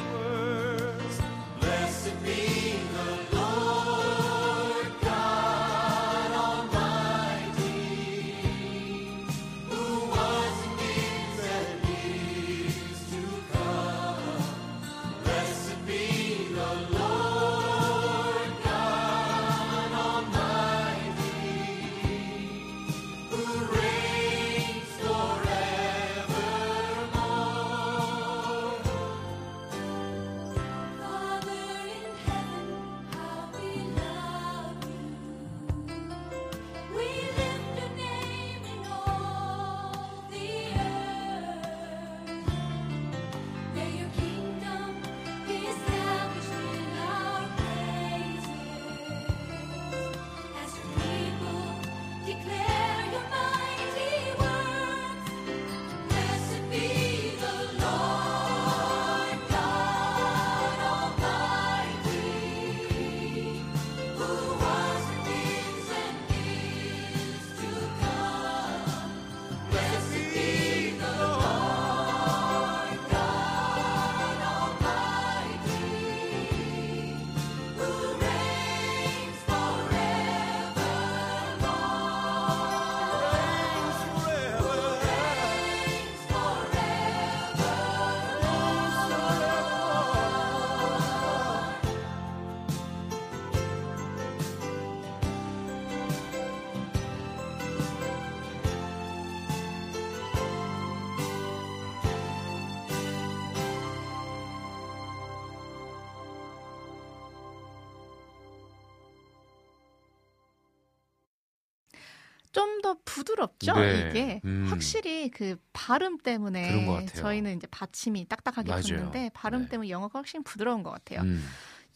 [112.90, 114.10] 더 부드럽죠 네.
[114.10, 114.66] 이게 음.
[114.70, 117.06] 확실히 그 발음 때문에.
[117.14, 118.82] 저희는 이제 받침이 딱딱하게 맞아요.
[118.82, 119.70] 붙는데 발음 네.
[119.70, 121.22] 때문에 영어가 훨씬 부드러운 것 같아요.
[121.22, 121.46] 음.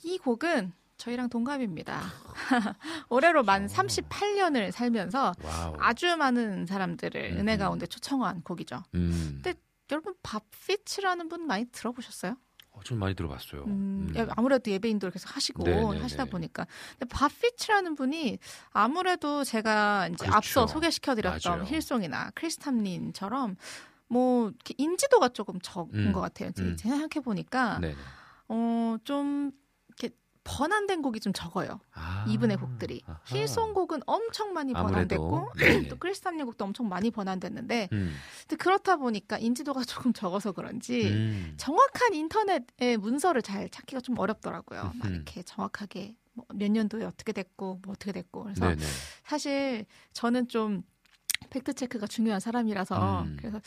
[0.04, 2.02] 이 곡은 저희랑 동갑입니다.
[3.10, 3.68] 올해로 만 어.
[3.68, 5.76] 38년을 살면서 와우.
[5.80, 7.60] 아주 많은 사람들을 음, 은혜 음.
[7.60, 8.84] 가운데 초청한 곡이죠.
[8.94, 9.42] 음.
[9.42, 9.60] 근데
[9.92, 12.36] 여러분 밥 피츠라는 분 많이 들어보셨어요?
[12.74, 13.64] 어, 좀 많이 들어봤어요.
[13.66, 14.14] 음, 음.
[14.16, 16.00] 예, 아무래도 예배인도 계속 하시고 네네네.
[16.02, 16.66] 하시다 보니까
[16.98, 18.40] 근데 밥피츠라는 분이
[18.72, 20.36] 아무래도 제가 이제 그렇죠.
[20.38, 21.64] 앞서 소개시켜드렸던 맞아요.
[21.66, 23.56] 힐송이나 크리스탐린처럼
[24.08, 26.50] 뭐 인지도가 조금 적은 음, 것 같아요.
[26.50, 26.78] 이제 음.
[26.78, 27.80] 생각해 보니까.
[28.48, 29.63] 어좀 이렇게
[30.44, 31.80] 번안된 곡이 좀 적어요.
[31.94, 32.26] 아.
[32.28, 33.20] 이분의 곡들이 아하.
[33.26, 35.88] 힐송 곡은 엄청 많이 번안됐고 네네.
[35.90, 38.16] 또 크리스탐린 곡도 엄청 많이 번안됐는데 음.
[38.60, 41.54] 그렇다 보니까 인지도가 조금 적어서 그런지 음.
[41.58, 44.92] 정확한 인터넷의 문서를 잘 찾기가 좀 어렵더라고요.
[44.96, 45.14] 막 음흠.
[45.14, 48.84] 이렇게 정확하게 뭐 몇 년도에 어떻게 됐고 뭐 어떻게 됐고 그래서 네네.
[49.24, 50.84] 사실 저는 좀
[51.50, 53.38] 팩트 체크가 중요한 사람이라서 음.
[53.40, 53.60] 그래서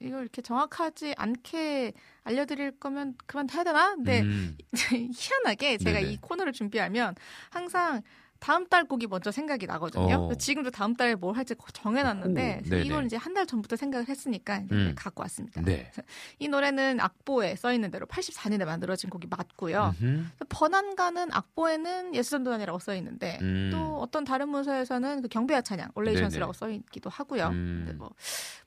[0.00, 1.92] 이걸 이렇게 정확하지 않게
[2.24, 3.94] 알려드릴 거면 그만 해야 되나?
[3.94, 4.56] 근데 음.
[5.14, 6.12] 희한하게 제가 네네.
[6.12, 7.14] 이 코너를 준비하면
[7.50, 8.02] 항상
[8.44, 10.28] 다음 달 곡이 먼저 생각이 나거든요.
[10.30, 10.34] 어.
[10.34, 12.74] 지금도 다음 달에 뭘 할지 정해놨는데 오.
[12.76, 14.92] 이걸 이제 한 달 전부터 생각을 했으니까 음.
[14.96, 15.62] 갖고 왔습니다.
[15.62, 15.90] 네.
[16.38, 19.94] 이 노래는 악보에 써 있는 대로 84년에 만들어진 곡이 맞고요.
[20.00, 20.26] 음흠.
[20.50, 23.70] 번안가는 악보에는 예수전도단이라고 써 있는데 음.
[23.72, 26.52] 또 어떤 다른 문서에서는 그 경배와 찬양 All Nations라고.
[26.52, 27.46] 써 있기도 하고요.
[27.48, 27.84] 음.
[27.86, 28.10] 근데 뭐,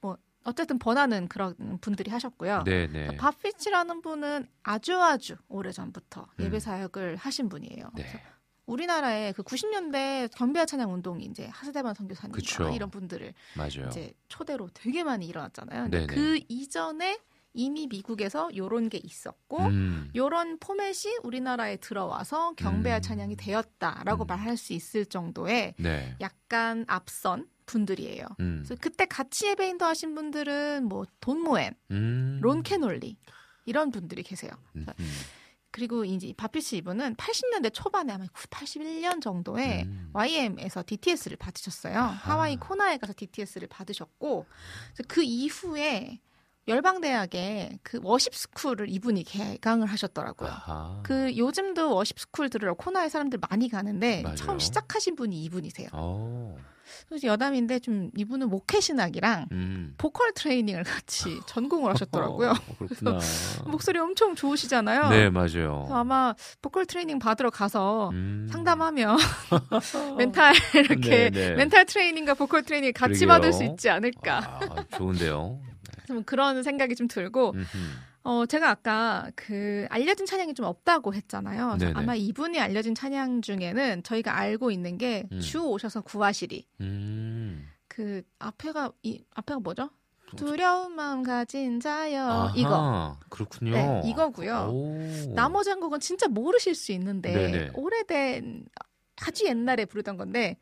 [0.02, 2.64] 뭐 어쨌든 번안은 그런 분들이 하셨고요.
[2.64, 3.18] 네네.
[3.18, 6.44] 바피치라는 분은 아주 아주 오래 전부터 음.
[6.44, 7.92] 예배 사역을 하신 분이에요.
[7.96, 8.06] 네.
[8.68, 12.70] 그래서 우리나라에 그 90년대 경배와 찬양 운동이 이제 하스대반 선교사님과 그쵸.
[12.70, 13.88] 이런 분들을 맞아요.
[13.88, 15.90] 이제 초대로 되게 많이 일어났잖아요.
[15.90, 16.08] 네네.
[16.08, 17.20] 그 이전에
[17.54, 20.12] 이미 미국에서 요런 게 있었고 음.
[20.16, 23.02] 요런 포맷이 우리나라에 들어와서 경배와 음.
[23.02, 24.28] 찬양이 되었다라고 음.
[24.28, 26.16] 말할 수 있을 정도의 네.
[26.22, 28.26] 약간 앞선 분들이에요.
[28.42, 28.64] 음.
[28.64, 32.40] 그래서 그때 같이 예배인도 하신 분들은 뭐 돈 모엔, 음.
[32.42, 33.18] 론 캐놀리
[33.66, 34.52] 이런 분들이 계세요.
[35.78, 35.80] 음.
[35.80, 40.10] 그리고 이제 밥 피츠 이분은 80년대 초반에 아마 81년 정도에 음.
[40.14, 41.96] YWAM에서 DTS를 받으셨어요.
[41.96, 44.46] 하와이 코나에 가서 DTS를 받으셨고
[45.08, 46.20] 그 이후에
[46.68, 50.50] 열방대학에 그 worship school을 이분이 개강을 하셨더라고요.
[50.50, 51.00] 아하.
[51.04, 54.36] 그 요즘도 worship school 들으러 코나에 사람들 많이 가는데 맞아요.
[54.36, 55.90] 처음 시작하신 분이 이분이세요.
[55.94, 56.58] 어.
[57.08, 59.94] 그래서 여담인데 좀 이분은 목회 신학이랑 음.
[59.98, 62.52] 보컬 트레이닝을 같이 전공을 하셨더라고요.
[62.52, 63.20] 어, 그렇구나.
[63.66, 65.10] 목소리 엄청 좋으시잖아요.
[65.10, 65.88] 네, 맞아요.
[65.92, 68.48] 아마 보컬 트레이닝 받으러 가서 음.
[68.52, 69.18] 상담하면
[70.18, 71.56] 멘탈 네, 이렇게 네.
[71.56, 73.28] 멘탈 트레이닝과 보컬 트레이닝 같이 그러게요.
[73.28, 74.60] 받을 수 있지 않을까.
[74.70, 75.60] 아, 좋은데요.
[76.08, 77.78] 좀 그런 생각이 좀 들고 음흠.
[78.28, 81.78] 어 제가 아까 그 알려진 찬양이 좀 없다고 했잖아요.
[81.94, 85.40] 아마 이분이 알려진 찬양 중에는 저희가 알고 있는 게 음.
[85.40, 86.68] 주 오셔서 구하시리.
[86.82, 87.70] 음.
[87.88, 89.90] 그 앞에가 이 앞에가 뭐죠?
[90.36, 93.72] 두려운 마음 가진 자여 아하, 이거 그렇군요.
[93.72, 94.72] 네, 이거고요.
[94.74, 95.34] 오.
[95.34, 97.72] 나머지 한 곡은 진짜 모르실 수 있는데 네네.
[97.76, 98.66] 오래된
[99.26, 100.58] 아주 옛날에 부르던 건데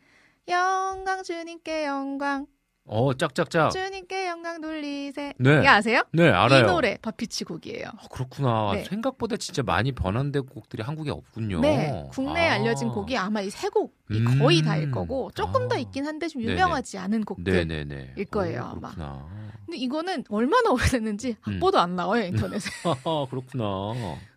[0.47, 2.45] 영광 주님께 영광
[2.87, 3.71] 어, 짝짝짝.
[3.71, 5.59] 주님께 영광 돌리세 네.
[5.59, 6.03] 이거 아세요?
[6.13, 6.63] 네, 알아요.
[6.63, 7.87] 이 노래 바피치 곡이에요.
[7.87, 8.73] 아, 그렇구나.
[8.73, 8.83] 네.
[8.83, 11.61] 생각보다 진짜 많이 번안된 곡들이 한국에 없군요.
[11.61, 12.53] 네, 국내에 아.
[12.53, 14.39] 알려진 곡이 아마 이 세 곡이 음.
[14.39, 15.77] 거의 다일 거고 조금 더 아.
[15.79, 16.53] 있긴 한데 좀 네네.
[16.53, 17.51] 유명하지 않은 곡들.
[17.67, 18.13] 네네네.
[18.17, 18.89] 일 거예요, 오, 아마.
[18.91, 19.27] 그렇구나.
[19.65, 21.53] 근데 이거는 얼마나 오래됐는지 음.
[21.55, 22.69] 악보도 안 나와요 인터넷에.
[22.85, 23.93] 아, 그렇구나.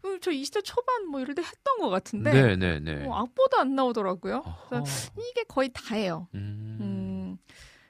[0.06, 3.06] 음, 저 20대 초반 뭐 이럴 때 했던 것 같은데 네네네.
[3.06, 4.42] 어, 악보도 안 나오더라고요.
[5.30, 6.28] 이게 거의 다예요.
[6.34, 6.77] 음.
[6.77, 6.77] 음.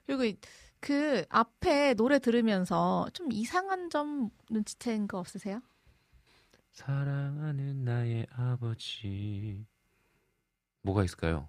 [0.09, 0.39] 그리고 이-
[0.81, 5.61] 그 앞에 노래 들으면서 좀 이상한 점 눈치챈 거 없으세요?
[6.73, 9.67] 사랑하는 나의 아버지.
[10.83, 11.49] 뭐가 있을까요?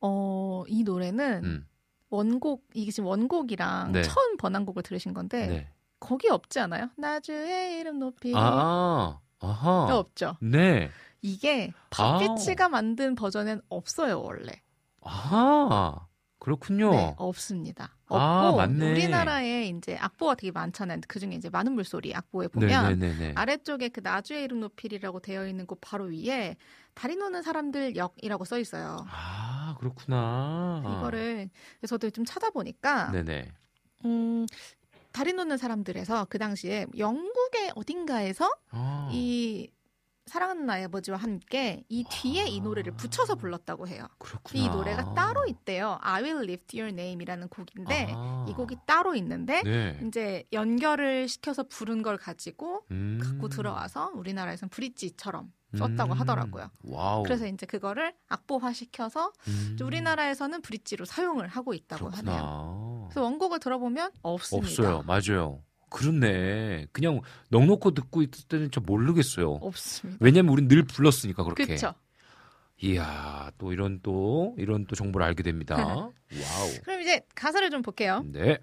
[0.00, 1.68] 어, 이 노래는 음.
[2.08, 4.02] 원곡 이게 지금 원곡이랑 네.
[4.02, 5.72] 처음 번안곡을 들으신 건데 네.
[6.00, 6.88] 거기 없지 않아요?
[6.96, 9.86] 나주의 이름 높이 아, 아하.
[9.86, 10.36] 가 없죠.
[10.40, 10.88] 네.
[11.20, 12.18] 이게 아.
[12.18, 14.62] 팝피치가 만든 버전엔 없어요 원래.
[15.02, 16.06] 아하.
[16.42, 16.90] 그렇군요.
[16.90, 17.94] 네, 없습니다.
[18.08, 18.90] 없고 아, 맞네.
[18.90, 20.98] 우리나라에 이제 악보가 되게 많잖아요.
[21.06, 23.34] 그 중에 이제 많은 물소리 악보에 보면 네네네네.
[23.36, 26.56] 아래쪽에 그 나주의 이름 높이리라고 되어 있는 곳 바로 위에
[26.94, 29.06] 다리 노는 사람들 역이라고 써 있어요.
[29.08, 30.82] 아, 그렇구나.
[30.84, 31.48] 이거를
[31.86, 33.52] 저도 좀 찾아보니까 네네.
[34.04, 34.44] 음,
[35.12, 39.08] 다리 놓는 사람들에서 그 당시에 영국의 어딘가에서 아.
[39.12, 39.70] 이
[40.26, 44.06] 사랑하는 나의 아버지와 함께 이 뒤에 이 노래를 붙여서 불렀다고 해요.
[44.18, 44.62] 그렇구나.
[44.64, 45.98] 이 노래가 따로 있대요.
[46.00, 48.46] I Will Lift Your Name이라는 곡인데 아.
[48.48, 50.00] 이 곡이 따로 있는데 네.
[50.06, 53.18] 이제 연결을 시켜서 부른 걸 가지고 음.
[53.22, 56.20] 갖고 들어와서 우리나라에서는 브릿지처럼 썼다고 음.
[56.20, 56.70] 하더라고요.
[56.84, 57.22] 와우.
[57.24, 59.76] 그래서 이제 그거를 악보화 시켜서 음.
[59.82, 62.22] 우리나라에서는 bridge로 사용을 하고 있다고 하네요.
[62.22, 63.06] 그렇구나.
[63.08, 64.68] 그래서 원곡을 들어보면 없습니다.
[64.68, 65.02] 없어요.
[65.06, 65.62] 맞아요.
[65.92, 66.86] 그렇네.
[66.92, 67.20] 그냥
[67.50, 69.50] 넋 놓고 듣고 있을 때는 저 모르겠어요.
[69.52, 70.18] 없습니다.
[70.20, 71.66] 왜냐면 우린 늘 불렀으니까 그렇게.
[71.66, 71.94] 그렇죠.
[72.82, 75.76] 이야, 또 이런 또 이런 또 정보를 알게 됩니다.
[75.76, 76.70] 와우.
[76.82, 78.24] 그럼 이제 가사를 좀 볼게요.
[78.26, 78.58] 네.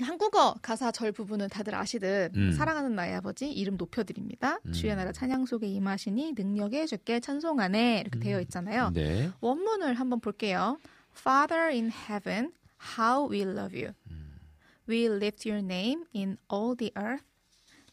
[0.00, 2.52] 한국어 가사 절 부분은 다들 아시듯 음.
[2.52, 4.58] 사랑하는 나의 아버지 이름 높여드립니다.
[4.66, 4.72] 음.
[4.72, 8.90] 주의 나라 찬양 속에 임하시니 능력의 주께 찬송하네 이렇게 되어 있잖아요.
[8.94, 9.30] 네.
[9.40, 10.78] 원문을 한번 볼게요.
[11.18, 12.52] Father in heaven,
[12.98, 13.92] how we love you.
[14.87, 17.23] We lift your name in all the earth.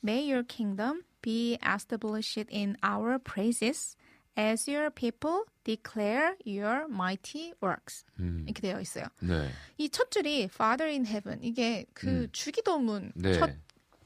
[0.03, 3.97] May your kingdom be established in our praises
[4.37, 8.05] as your people declare your mighty works.
[8.21, 8.45] 음.
[8.47, 9.07] 이렇게 되어 있어요.
[9.23, 9.49] 네.
[9.79, 12.29] 이 첫 줄이 Father in heaven 이게 그 음.
[12.33, 13.33] 주기도문 네.
[13.39, 13.51] 첫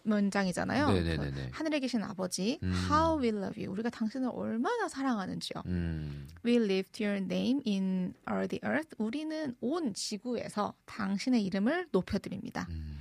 [0.03, 0.91] 문장이잖아요.
[0.91, 1.49] 네네네네.
[1.51, 2.73] 하늘에 계신 아버지, 음.
[2.89, 3.71] How we love you.
[3.71, 5.63] 우리가 당신을 얼마나 사랑하는지요.
[5.65, 6.27] 음.
[6.45, 8.89] We lift your name in all the earth.
[8.97, 12.67] 우리는 온 지구에서 당신의 이름을 높여드립니다.
[12.69, 12.99] 음.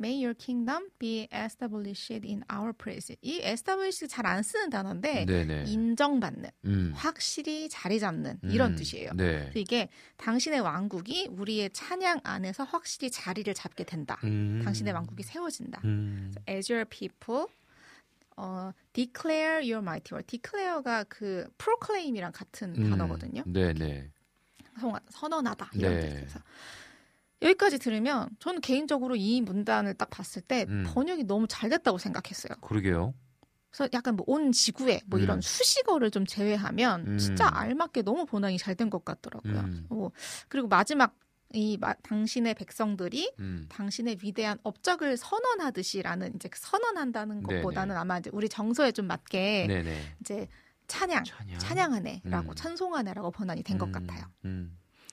[0.00, 3.12] May your kingdom be established in our praise.
[3.20, 5.64] 이 establish 잘안 쓰는 단어인데 네네.
[5.66, 6.92] 인정받는, 음.
[6.94, 8.76] 확실히 자리 잡는 이런 음.
[8.76, 9.10] 뜻이에요.
[9.14, 9.40] 네.
[9.40, 14.18] 그래서 이게 당신의 왕국이 우리의 찬양 안에서 확실히 자리를 잡게 된다.
[14.22, 14.60] 음.
[14.64, 15.80] 당신의 왕국이 세워진다.
[15.84, 16.32] 음.
[16.48, 17.46] As your people,
[18.36, 20.26] 어, declare your mighty word.
[20.28, 22.90] declare가 그 proclaim이랑 같은 음.
[22.90, 23.42] 단어거든요.
[23.46, 24.10] 네네.
[24.78, 26.08] 성- 선언하다 이런 네.
[26.08, 26.38] 뜻에서
[27.42, 30.84] 여기까지 들으면 저는 개인적으로 이 문단을 딱 봤을 때 음.
[30.88, 32.56] 번역이 너무 잘 됐다고 생각했어요.
[32.60, 33.14] 그러게요.
[33.70, 35.40] 그래서 약간 뭐 온 지구에 뭐 이런 음.
[35.40, 37.18] 수식어를 좀 제외하면 음.
[37.18, 39.58] 진짜 알맞게 너무 번역이 잘 된 것 같더라고요.
[39.60, 39.86] 음.
[39.88, 40.10] 뭐
[40.48, 41.14] 그리고 마지막
[41.54, 43.66] 이 마- 당신의 백성들이 음.
[43.70, 47.60] 당신의 위대한 업적을 선언하듯이라는 이제 그 선언한다는 네네.
[47.62, 50.16] 것보다는 아마 이제 우리 정서에 좀 맞게 네네.
[50.20, 50.46] 이제
[50.88, 51.58] 찬양, 찬양.
[51.58, 52.54] 찬양 하네라고 음.
[52.54, 53.92] 찬송하네라고 번안이 된것 음.
[53.92, 54.24] 같아요.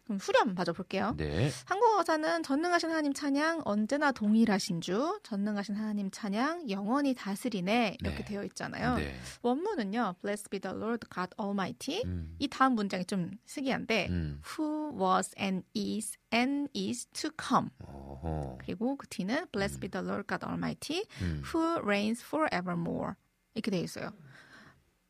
[0.09, 0.17] 음.
[0.17, 1.15] 그럼 후렴 봐줘볼게요.
[1.17, 1.49] 네.
[1.65, 8.25] 한국어 가사는 전능하신 하나님 찬양 언제나 동일하신 주 전능하신 하나님 찬양 영원히 다스리네 이렇게 네.
[8.25, 8.95] 되어 있잖아요.
[8.95, 9.15] 네.
[9.41, 12.35] 원문은요 Blessed be the Lord God Almighty 음.
[12.39, 14.41] 이 다음 문장이 좀 특이한데 음.
[14.45, 18.59] Who was and is and is to come 어허.
[18.61, 21.41] 그리고 그 뒤는 Blessed be the Lord God Almighty 음.
[21.45, 23.13] Who reigns forevermore
[23.55, 24.11] 이렇게 되어 있어요.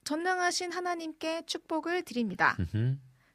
[0.06, 2.56] 전능하신 하나님께 축복을 드립니다.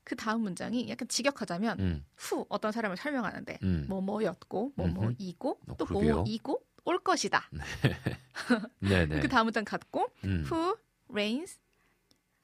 [0.05, 2.05] 그 다음 문장이 약간 직역하자면 음.
[2.17, 3.87] 후 어떤 사람을 설명하는데 음.
[3.89, 6.15] 뭐 뭐였고 뭐 뭐이고 어, 또 그러게요.
[6.15, 7.49] 뭐뭐이고 올 것이다.
[8.81, 9.21] 네네.
[9.21, 10.45] 그 다음 문장 갖고 음.
[10.51, 10.77] who
[11.11, 11.59] reigns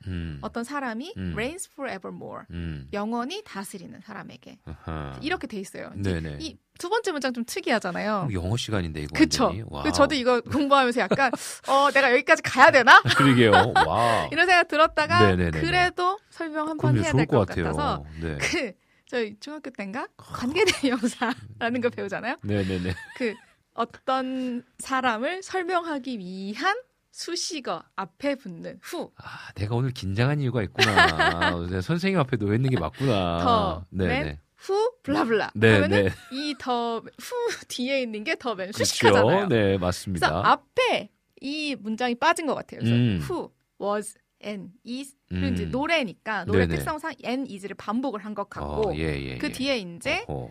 [0.07, 0.39] 음.
[0.43, 1.33] 어떤 사람이 음.
[1.33, 2.89] reigns forevermore 음.
[2.93, 5.19] 영원히 다스리는 사람에게 아하.
[5.23, 5.93] 이렇게 돼 있어요.
[6.39, 8.29] 이 두 번째 문장 좀 특이하잖아요.
[8.33, 9.53] 영어 시간인데 이거 그쵸.
[9.83, 11.31] 그 저도 이거 공부하면서 약간
[11.69, 13.53] 어 내가 여기까지 가야 되나 그러게요.
[13.87, 14.29] 와.
[14.33, 15.61] 이런 생각 들었다가 네네네네.
[15.61, 16.97] 그래도 설명 한 번.
[16.99, 17.47] 해야 될 것.
[17.47, 18.37] 같아서 네.
[18.41, 18.73] 그
[19.09, 22.37] 저희 중학교 때인가 관계대 영사라는 거 배우잖아요.
[22.43, 22.95] 네네네.
[23.17, 23.35] 그
[23.75, 26.77] 어떤 사람을 설명하기 위한
[27.13, 31.61] 수식어 앞에 붙는 후, 아, 내가 오늘 긴장한 이유가 있구나.
[31.67, 33.39] 내가 선생님 앞에 놓여 있는 게 맞구나.
[33.43, 34.23] 더, 네네.
[34.23, 35.53] 맨, 후, 블라블라.
[35.55, 36.11] 네, 하면은 네.
[36.33, 37.35] 이 더, 후
[37.69, 38.85] 뒤에 있는 게 더맨 그렇죠.
[38.85, 39.47] 수식하잖아요.
[39.49, 40.43] 네, 그래서 맞습니다.
[40.45, 41.11] 앞에
[41.41, 42.81] 이 문장이 빠진 것 같아요.
[42.81, 43.21] 그래서 음.
[43.23, 44.15] who, was,
[44.45, 45.15] and, is.
[45.29, 45.71] 그리고 이제 음.
[45.71, 46.77] 노래니까 노래 네네.
[46.77, 49.53] 특성상 and, is를 반복을 한 것 같고 어, 예, 예, 그 예.
[49.53, 50.51] 뒤에 이제 어허.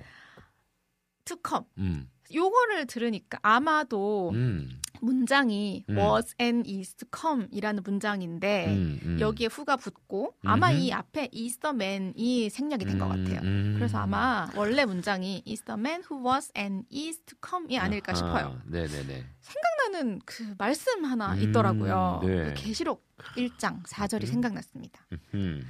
[1.25, 1.65] to come.
[1.77, 2.09] 음.
[2.33, 4.81] 요거를 들으니까 아마도 음.
[5.01, 5.97] 문장이 음.
[5.97, 9.17] was and is to come이라는 문장인데 음, 음.
[9.19, 10.79] 여기에 후가 붙고 아마 음흠.
[10.79, 13.41] 이 앞에 is the man이 생략이 된것 음, 같아요.
[13.43, 13.73] 음.
[13.77, 18.17] 그래서 아마 원래 문장이 is the man who was and is to come이 아닐까 아하,
[18.17, 18.61] 싶어요.
[18.65, 19.25] 네네네.
[19.41, 22.21] 생각나는 그 말씀 하나 음, 있더라고요.
[22.23, 22.45] 네.
[22.45, 23.05] 그 계시록
[23.37, 24.27] 1장 4절이 음.
[24.27, 25.05] 생각났습니다.
[25.33, 25.63] 음.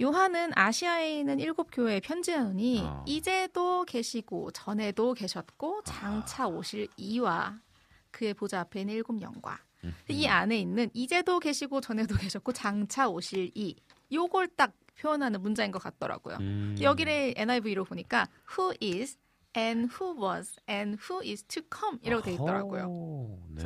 [0.00, 3.02] 요한은 아시아에 있는 일곱 교회에 편지하노니 아.
[3.06, 7.58] 이제도 계시고 전에도 계셨고 장차 오실 이와
[8.18, 9.94] 그의 보좌 앞에 있는 일곱 영과 음.
[10.08, 13.76] 이 안에 있는 이제도 계시고 전에도 계셨고 장차 오실 이
[14.12, 16.38] 요걸 딱 표현하는 문장인 것 같더라고요.
[16.40, 16.76] 음.
[16.80, 19.16] 여기를 NIV로 보니까 who is
[19.56, 23.38] and who was and who is to come 이라고 돼 있더라고요.
[23.50, 23.62] 네.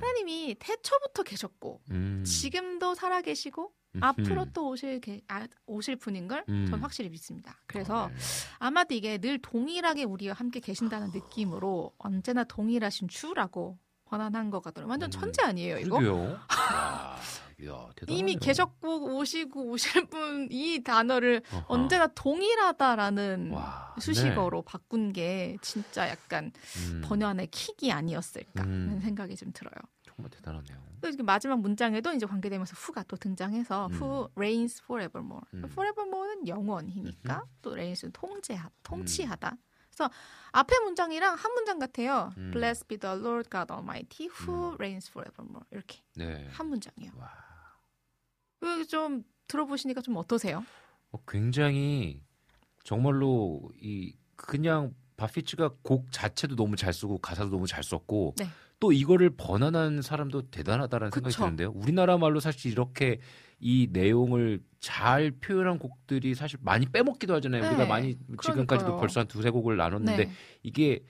[0.00, 2.24] 하나님이 태초부터 계셨고 음.
[2.26, 4.04] 지금도 살아계시고 음흠.
[4.04, 6.66] 앞으로 또 오실 게- 아, 오실 분인 걸 음.
[6.68, 7.60] 전 확실히 믿습니다.
[7.66, 8.14] 그래서 어, 네.
[8.58, 13.78] 아마도 이게 늘 동일하게 우리와 함께 계신다는 느낌으로 언제나 동일하신 주라고
[14.12, 14.90] 번안한 것 같더라고요.
[14.90, 15.10] 완전 음.
[15.10, 15.96] 천재 아니에요, 이거?
[15.96, 16.38] 와,
[17.58, 17.88] 이야.
[18.08, 21.64] 이미 계셨고 오시고 오실 분 이 단어를 어허.
[21.68, 26.92] 언제나 동일하다라는 와, 수식어로 바꾼 게 진짜 약간 네.
[26.92, 29.00] 음, 번연의 킥이 아니었을까 하는 음.
[29.00, 29.72] 생각이 좀 들어요.
[30.04, 30.76] 정말 대단하네요.
[31.00, 33.92] 또 마지막 문장에도 이제 관계되면서 후가 또 등장해서 음.
[33.94, 35.40] who reigns forevermore.
[35.54, 35.64] 음.
[35.70, 38.70] forevermore는 영원히니까 또 reigns는 통제하, 음.
[38.82, 39.56] 통치하다.
[39.94, 40.10] 그래서
[40.52, 42.32] 앞에 문장이랑 한 문장 같아요.
[42.36, 42.50] 음.
[42.52, 44.74] Blessed be the Lord God Almighty who 음.
[44.74, 45.66] reigns forevermore.
[45.70, 46.48] 이렇게 네.
[46.50, 47.12] 한 문장이에요.
[47.16, 47.30] 와.
[48.62, 50.64] 이거 좀 들어보시니까 좀 어떠세요?
[51.10, 52.22] 어, 굉장히
[52.84, 58.48] 정말로 이 그냥 바피츠가 곡 자체도 너무 잘 쓰고 가사도 너무 잘 썼고 네.
[58.80, 61.44] 또 이거를 번안한 사람도 대단하다라는 생각이 그쵸.
[61.44, 61.70] 드는데요.
[61.70, 63.20] 우리나라 말로 사실 이렇게
[63.64, 67.62] 이 내용을 잘 표현한 곡들이 사실 많이 빼먹기도 하잖아요.
[67.62, 69.00] 네, 우리가 많이 지금까지도 그러니까요.
[69.00, 70.32] 벌써 한 두세 곡을 나눴는데 네.
[70.64, 71.04] 이게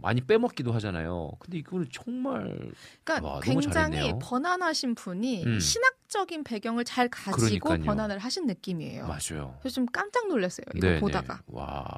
[0.00, 1.30] 많이 빼먹기도 하잖아요.
[1.38, 2.72] 근데 이거는 정말
[3.04, 4.18] 그러니까 와, 굉장히 잘했네요.
[4.20, 5.60] 번안하신 분이 음.
[5.60, 7.84] 신학적인 배경을 잘 가지고 그러니까요.
[7.84, 9.06] 번안을 하신 느낌이에요.
[9.06, 9.56] 맞아요.
[9.60, 10.64] 그래서 좀 깜짝 놀랐어요.
[10.74, 11.36] 이거 네, 보다가.
[11.36, 11.42] 네.
[11.46, 11.96] 와.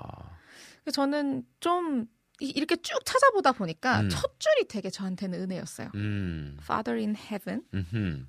[0.92, 2.06] 저는 좀
[2.40, 4.08] 이- 이렇게 쭉 찾아보다 보니까 음.
[4.10, 5.88] 첫 줄이 되게 저한테는 은혜였어요.
[5.94, 6.58] 음.
[6.60, 8.26] Father in heaven 음흠.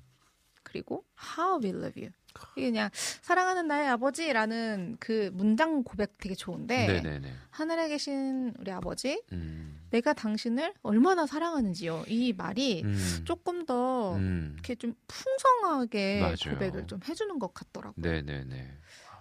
[0.76, 1.04] 그리고
[1.38, 2.12] How we love you.
[2.54, 7.32] 이게 그냥 사랑하는 나의 아버지라는 그 문장 고백 되게 좋은데 네네네.
[7.50, 9.80] 하늘에 계신 우리 아버지 음.
[9.88, 12.04] 내가 당신을 얼마나 사랑하는지요.
[12.08, 13.22] 이 말이 음.
[13.24, 14.50] 조금 더 음.
[14.52, 16.54] 이렇게 좀 풍성하게 맞아요.
[16.58, 18.02] 고백을 좀 해주는 것 같더라고요.
[18.02, 18.70] 네네네.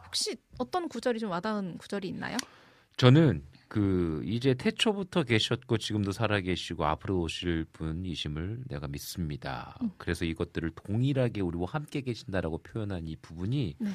[0.07, 2.35] 혹시 어떤 구절이 좀 와닿은 구절이 있나요?
[2.97, 9.75] 저는 그 이제 태초부터 계셨고 지금도 살아 계시고 앞으로 오실 분이심을 내가 믿습니다.
[9.81, 9.91] 음.
[9.97, 13.89] 그래서 이것들을 동일하게 우리와 함께 계신다라고 표현한 이 부분이 네.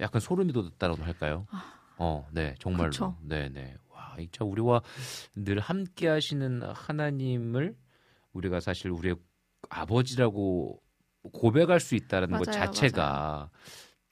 [0.00, 1.46] 약간 소름이 돋았다라고 할까요?
[1.50, 1.78] 아.
[1.98, 2.90] 어, 네, 정말로.
[2.90, 3.16] 그쵸.
[3.22, 3.76] 네 네.
[3.90, 4.82] 와, 진짜 우리와
[5.36, 7.76] 늘 함께 하시는 하나님을
[8.32, 9.16] 우리가 사실 우리의
[9.68, 10.82] 아버지라고
[11.32, 13.50] 고백할 수 있다는 것 맞아요, 자체가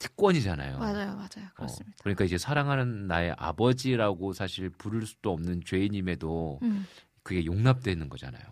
[0.01, 0.79] 특권이잖아요.
[0.79, 1.47] 맞아요, 맞아요.
[1.51, 1.97] 어, 그렇습니다.
[2.01, 6.85] 그러니까 이제 사랑하는 나의 아버지라고 사실 부를 수도 없는 죄인임에도 음.
[7.23, 8.43] 그게 용납되는 거잖아요.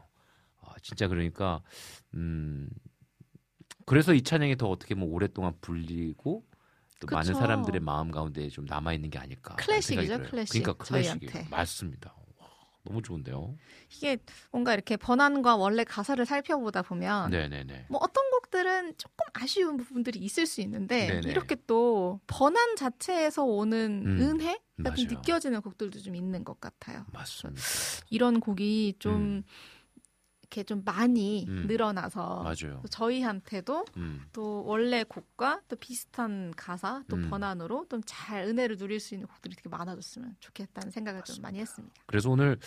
[0.61, 1.61] 아, 진짜 그러니까
[2.13, 2.69] 음
[3.85, 6.45] 그래서 이 찬양이 더 어떻게 보면 오랫동안 불리고
[6.99, 7.15] 또 그쵸.
[7.15, 9.55] 많은 사람들의 마음 가운데 좀 남아 있는 게 아닐까.
[9.55, 10.63] 클래식이죠, 클래식.
[10.63, 11.49] 그러니까 클래식이.
[11.49, 12.13] 맞습니다.
[12.37, 12.47] 와,
[12.83, 13.57] 너무 좋은데요.
[13.95, 14.17] 이게
[14.51, 17.87] 뭔가 이렇게 번안과 원래 가사를 살펴보다 보면 네네네.
[17.89, 21.29] 뭐 어떤 곡들은 조금 아쉬운 부분들이 있을 수 있는데 네네.
[21.29, 25.07] 이렇게 또 번안 자체에서 오는 음, 은혜 같은.
[25.07, 27.05] 느껴지는 곡들도 좀 있는 것 같아요.
[27.11, 27.61] 맞습니다.
[28.09, 29.43] 이런 곡이 좀 음.
[30.49, 31.65] 이렇게 좀 많이 음.
[31.67, 32.79] 늘어나서 맞아요.
[32.81, 34.21] 또 저희한테도 음.
[34.33, 37.29] 또 원래 곡과 또 비슷한 가사 또 음.
[37.29, 41.93] 번안으로 좀 잘 은혜를 누릴 수 있는 곡들이 되게 많아졌으면 좋겠다는 생각을 좀 많이 했습니다.
[42.07, 42.57] 그래서 오늘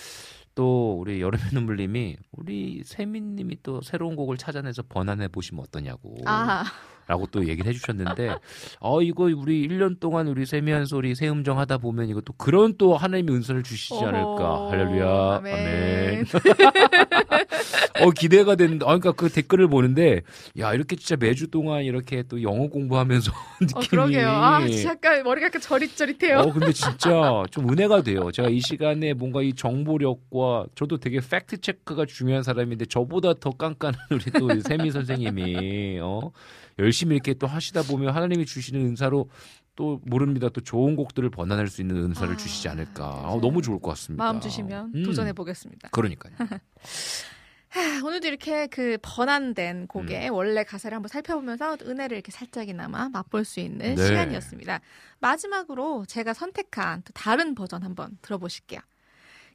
[0.54, 6.14] 또 우리 여름의 눈물님이 우리 세민님이 또 새로운 곡을 찾아내서 번안해 보시면 어떠냐고.
[6.26, 6.64] 아,
[7.08, 8.36] 라고 또 얘기를 해주셨는데,
[8.80, 12.76] 어, 이거 우리 1년 동안 우리 세미한 소리, 새 음정 하다 보면 이거 또 그런
[12.78, 14.70] 또 하나님의 은사를 주시지 않을까.
[14.70, 15.36] 할렐루야.
[15.38, 15.54] 아멘.
[15.54, 16.24] 아멘.
[18.02, 20.22] 어, 기대가 되는데, 아, 그러니까 그 댓글을 보는데,
[20.58, 23.72] 야, 이렇게 진짜 매주 동안 이렇게 또 영어 공부하면서 느낌이.
[23.84, 24.28] 어, 그러게요.
[24.28, 26.38] 아, 진짜 약간 머리가 약간 저릿저릿해요.
[26.38, 28.30] 어, 근데 진짜 좀 은혜가 돼요.
[28.30, 33.94] 제가 이 시간에 뭔가 이 정보력과 저도 되게 팩트 체크가 중요한 사람인데 저보다 더 깐깐한
[34.10, 36.30] 우리 또 세미 선생님이 어,
[36.78, 39.28] 열심히 이렇게 또 하시다 보면 하나님이 주시는 은사로
[39.74, 40.48] 또 모릅니다.
[40.50, 43.04] 또 좋은 곡들을 번안할 수 있는 은사를 아, 주시지 않을까.
[43.04, 43.38] 아.
[43.40, 44.22] 너무 좋을 것 같습니다.
[44.22, 45.88] 마음 주시면 음, 도전해 보겠습니다.
[45.90, 46.34] 그러니까요.
[47.72, 50.34] 하, 오늘도 이렇게 그 번안된 곡의 음.
[50.34, 54.06] 원래 가사를 한번 살펴보면서 은혜를 이렇게 살짝이나마 맛볼 수 있는 네.
[54.06, 54.80] 시간이었습니다.
[55.20, 58.80] 마지막으로 제가 선택한 또 다른 버전 한번 들어보실게요.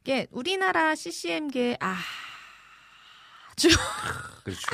[0.00, 3.68] 이게 우리나라 CCM계 아주
[4.42, 4.66] 그렇죠.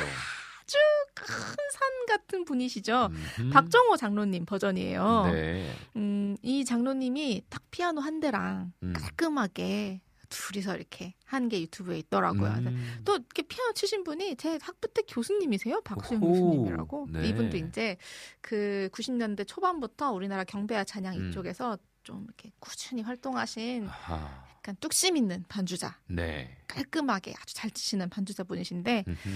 [1.14, 3.10] 큰산 같은 분이시죠.
[3.38, 3.50] 음흠.
[3.50, 5.30] 박정호 장로님 버전이에요.
[5.32, 5.70] 네.
[5.96, 8.94] 음, 이 장로님이 딱 피아노 한 대랑 음.
[8.94, 10.00] 깔끔하게
[10.34, 12.50] 둘이서 이렇게 한 게 유튜브에 있더라고요.
[12.50, 13.00] 음.
[13.04, 15.80] 또 이렇게 피아노 치신 분이 제 학부 때 교수님이세요.
[15.82, 16.20] 박수영.
[16.20, 17.08] 교수님이라고.
[17.10, 17.28] 네.
[17.28, 17.96] 이분도 이제
[18.40, 21.28] 그 90년대 초반부터 우리나라 경배와 찬양 음.
[21.30, 24.44] 이쪽에서 좀 이렇게 꾸준히 활동하신 아하.
[24.56, 25.98] 약간 뚝심 있는 반주자.
[26.06, 26.56] 네.
[26.68, 29.28] 깔끔하게 아주 잘 치시는 반주자 분이신데 음흠.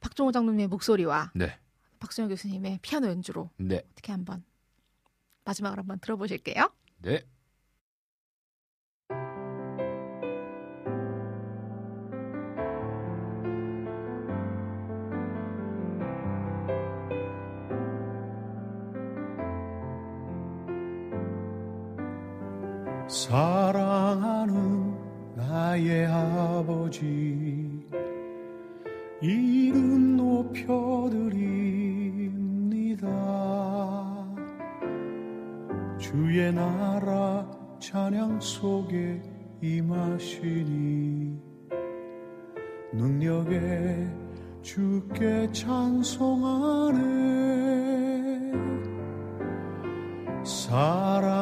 [0.00, 1.58] 박종호 장로님의 목소리와 네.
[2.00, 3.82] 박수영 교수님의 피아노 연주로 네.
[3.92, 4.44] 어떻게 한번
[5.44, 6.70] 마지막으로 한번 들어보실게요.
[7.02, 7.24] 네.
[23.26, 24.94] 사랑하는
[25.34, 27.84] 나의 아버지
[29.20, 30.68] 이름 높여드립니다.
[35.98, 37.44] 주의 나라
[37.80, 39.20] 찬양 속에
[39.60, 41.36] 임하시니
[42.92, 44.06] 능력에
[44.62, 47.06] 주께 찬송하네.
[50.44, 51.35] 사랑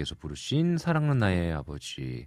[0.00, 2.26] 장로님께서 부르신 사랑하는 나의 아버지.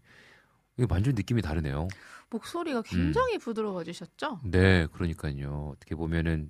[0.77, 1.87] 이게 완전 느낌이 다르네요.
[2.29, 4.39] 목소리가 굉장히 부드러워지셨죠?
[4.43, 5.73] 네, 그러니까요.
[5.75, 6.49] 어떻게 보면은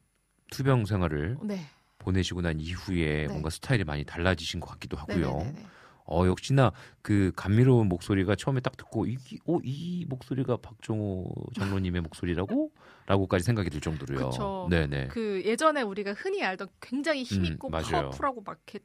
[0.51, 1.61] 투병 생활을 네.
[1.97, 3.27] 보내시고 난 이후에 네.
[3.27, 5.37] 뭔가 스타일이 많이 달라지신 것 같기도 하고요.
[5.37, 5.65] 네네네네.
[6.05, 9.17] 어, 역시나 그 감미로운 목소리가 처음에 딱 듣고 이,
[9.47, 12.71] 어, 이 목소리가 박종호 장로님의 목소리라고?
[13.07, 14.29] 라고까지 생각이 들 정도로요.
[14.29, 14.67] 그쵸.
[14.69, 15.07] 네네.
[15.07, 17.83] 그 예전에 우리가 흔히 알던 굉장히 힘 음, 있고 맞아요.
[17.91, 18.79] 파워풀하고 막 이렇게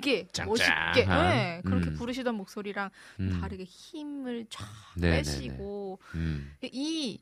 [0.00, 1.94] 되게 멋있게 네, 그렇게 음.
[1.94, 2.90] 부르시던 목소리랑
[3.20, 3.40] 음.
[3.40, 4.66] 다르게 힘을 쫙
[4.96, 5.16] 네네네.
[5.18, 6.52] 빼시고 음.
[6.62, 7.20] 이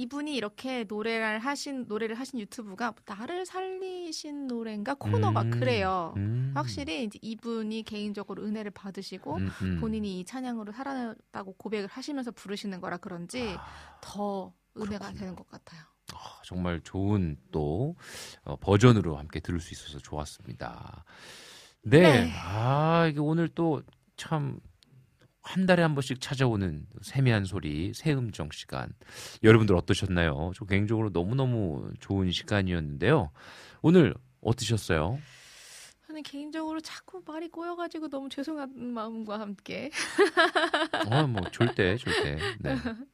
[0.00, 5.50] 이분이 이렇게 노래를 하신 노래를 하신 유튜브가 나를 살리신 노래인가 코너가 음.
[5.50, 6.14] 그래요.
[6.16, 6.52] 음.
[6.54, 9.80] 확실히 이제 이분이 개인적으로 은혜를 받으시고 음, 음.
[9.80, 13.56] 본인이 이 찬양으로 살아났다고 고백을 하시면서 부르시는 거라 그런지
[14.00, 15.18] 더 은혜가 그렇군요.
[15.18, 15.82] 되는 것 같아요.
[16.14, 17.96] 아, 정말 좋은 또
[18.44, 21.04] 어, 버전으로 함께 들을 수 있어서 좋았습니다.
[21.82, 22.32] 네, 네.
[22.36, 23.82] 아 이게 오늘 또
[24.16, 24.60] 참
[25.42, 28.92] 한 달에 한 번씩 찾아오는 세미한 소리 새음정 시간
[29.42, 30.52] 여러분들 어떠셨나요?
[30.54, 33.30] 저 개인적으로 너무 너무 좋은 시간이었는데요.
[33.80, 35.18] 오늘 어떠셨어요?
[36.06, 39.90] 저는 개인적으로 자꾸 말이 꼬여가지고 너무 죄송한 마음과 함께
[41.10, 42.74] 어 뭐 절대 절대 네.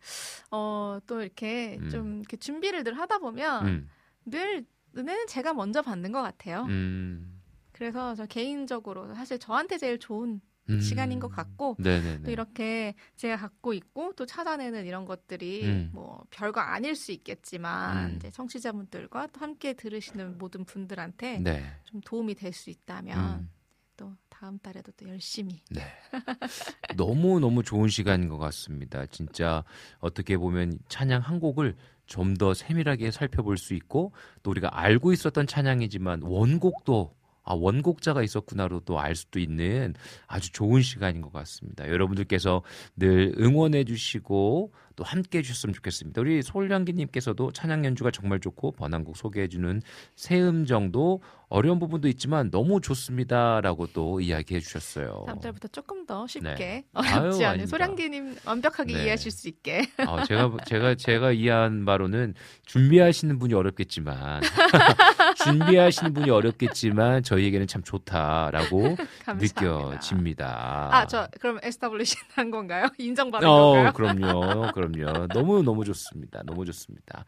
[0.51, 1.89] 어또 이렇게 음.
[1.91, 3.91] 좀 이렇게 준비를 늘 하다 보면 음,
[4.25, 4.65] 늘
[4.97, 6.65] 은혜는 제가 먼저 받는 것 같아요.
[6.69, 7.34] 음,
[7.75, 10.41] 그래서 저 개인적으로 사실 저한테 제일 좋은
[10.71, 10.81] 음.
[10.81, 12.23] 시간인 것 같고 네네네.
[12.23, 15.91] 또 이렇게 제가 갖고 있고 또 찾아내는 이런 것들이 음.
[15.93, 18.17] 뭐 별거 아닐 수 있겠지만 음.
[18.17, 21.65] 이제 청취자분들과 또 함께 들으시는 모든 분들한테 네.
[21.85, 23.51] 좀 도움이 될 수 있다면 음.
[23.97, 25.83] 또 다음 달에도 또 열심히 네.
[26.97, 29.05] 너무 너무 좋은 시간인 것 같습니다.
[29.07, 29.65] 진짜
[29.99, 31.77] 어떻게 보면 찬양 한 곡을
[32.07, 37.15] 좀 더 세밀하게 살펴볼 수 있고 또 우리가 알고 있었던 찬양이지만 원곡도
[37.45, 39.95] 아 원곡자가 있었구나로 또 알 수도 있는
[40.27, 41.89] 아주 좋은 시간인 것 같습니다.
[41.89, 42.63] 여러분들께서
[42.97, 46.21] 늘 응원해 주시고 또 함께 해주셨으면 좋겠습니다.
[46.21, 49.83] 우리 솔량기님께서도 찬양 연주가 정말 좋고 번안곡 소개해주는
[50.15, 55.25] 새 음정도 어려운 부분도 있지만 너무 좋습니다라고 또 이야기해 주셨어요.
[55.27, 56.85] 다음 달부터 조금 더 쉽게 네.
[56.95, 57.67] 어렵지 아유, 않은.
[57.67, 59.03] 소량기님 완벽하게 네.
[59.05, 59.83] 이해하실 수 있게.
[60.07, 62.35] 어, 제가 제가 제가 이해한 바로는
[62.67, 64.43] 준비하시는 분이 어렵겠지만
[65.45, 68.97] 준비하시는 분이 어렵겠지만 저희에게는 참 좋다라고.
[69.39, 70.89] 느껴집니다.
[70.93, 72.89] 아, 저 그럼 에스타블리시 한 건가요?
[72.99, 73.93] 인정받은 어, 건가요?
[73.93, 75.27] 그럼요, 그럼 요.
[75.33, 76.43] 너무 너무 좋습니다.
[76.45, 77.25] 너무 좋습니다.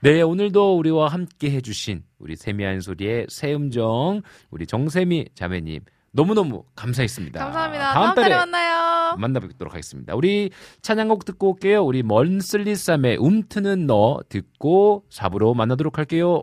[0.00, 5.80] 네, 오늘도 우리와 함께 해주신 우리 세미한 소리의 새음정 우리 정세미 자매님
[6.12, 7.38] 너무 너무 감사했습니다.
[7.38, 7.92] 감사합니다.
[7.92, 9.16] 다음, 달에 만나요.
[9.18, 10.14] 만나뵙도록 하겠습니다.
[10.14, 10.50] 우리
[10.80, 11.84] 찬양곡 듣고 올게요.
[11.84, 16.42] 우리 먼슬리쌈의 움트는 너 듣고 4부로 만나도록 할게요.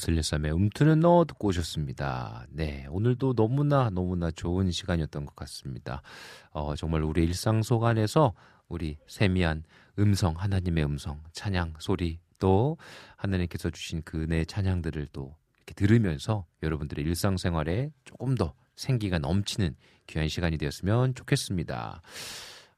[0.00, 2.46] 네, 먼슬리쌈의 움트는 너 듣고 오셨습니다.
[2.50, 6.02] 네, 오늘도 너무나 너무나 좋은 시간이었던 것 같습니다.
[6.50, 8.32] 어, 정말 우리 일상 속 안에서
[8.68, 9.64] 우리 세미한
[9.98, 12.78] 음성, 하나님의 음성, 찬양 소리 또
[13.16, 20.28] 하나님께서 주신 그 은혜의 찬양들을 또 이렇게 들으면서 여러분들의 일상생활에 조금 더 생기가 넘치는 귀한
[20.28, 22.00] 시간이 되었으면 좋겠습니다.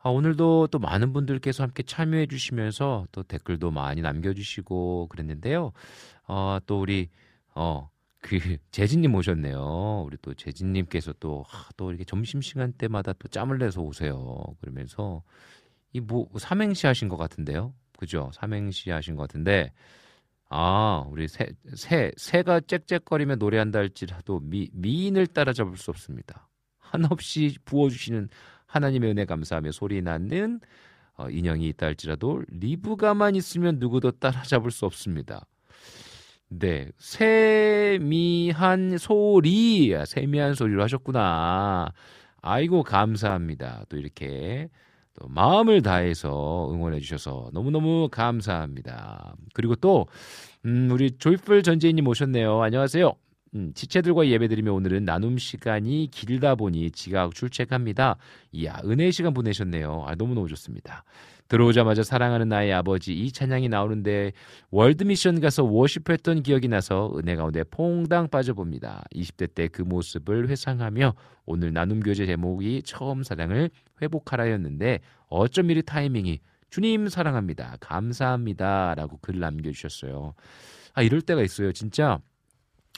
[0.03, 5.73] 아, 오늘도 또 많은 분들께서 함께 참여해 주시면서 또 댓글도 많이 남겨주시고 그랬는데요.
[6.27, 7.09] 어, 또 우리
[7.55, 7.89] 어,
[8.21, 8.39] 그
[8.73, 10.05] 재진님 오셨네요.
[10.07, 14.45] 우리 또 재진님께서 또, 아, 또 이렇게 점심시간 때마다 또 짬을 내서 오세요.
[14.61, 15.23] 그러면서
[15.93, 17.75] 이 뭐 삼행시 하신 것 같은데요.
[17.99, 18.31] 그죠?
[18.35, 19.73] 삼행시 하신 것 같은데
[20.49, 26.49] 아, 우리 새, 새, 새가 짹짹거리며 노래한다 할지라도 미, 미인을 따라잡을 수 없습니다.
[26.79, 28.29] 한없이 부어주시는
[28.73, 30.61] 하나님의 은혜 감사하며 소리 나는
[31.17, 35.47] 어, 인형이 있다 할지라도 리브가만 있으면 누구도 따라잡을 수 없습니다.
[36.49, 41.93] 네, 세미한 소리, 아, 세미한 소리로 하셨구나.
[42.41, 43.85] 아이고 감사합니다.
[43.91, 44.69] 또 이렇게
[45.19, 49.35] 또 마음을 다해서 응원해 주셔서 너무너무 감사합니다.
[49.53, 50.07] 그리고 또
[50.65, 52.63] 음, 우리 조이풀 전재인님 오셨네요.
[52.63, 53.13] 안녕하세요.
[53.55, 58.17] 음, 지체들과 예배드리며 오늘은 나눔 시간이 길다 보니 지각 출첵합니다.
[58.53, 60.05] 이야, 은혜의 시간 보내셨네요.
[60.07, 61.05] 아, 너무너무 좋습니다.
[61.49, 64.33] 들어오자마자 사랑하는 나의 아버지 이 찬양이 나오는데
[64.71, 69.05] world mission 가서 worship했던 기억이 나서 은혜 가운데 퐁당 빠져봅니다.
[69.15, 71.15] 20대 때 그 모습을 회상하며
[71.45, 73.69] 오늘 나눔 교제 제목이 처음 사랑을
[74.01, 77.77] 회복하라였는데 어쩜 이리 타이밍이 주님 사랑합니다.
[77.81, 78.95] 감사합니다.
[78.95, 80.33] 라고 글 남겨 주셨어요.
[80.95, 81.73] 아, 이럴 때가 있어요.
[81.73, 82.19] 진짜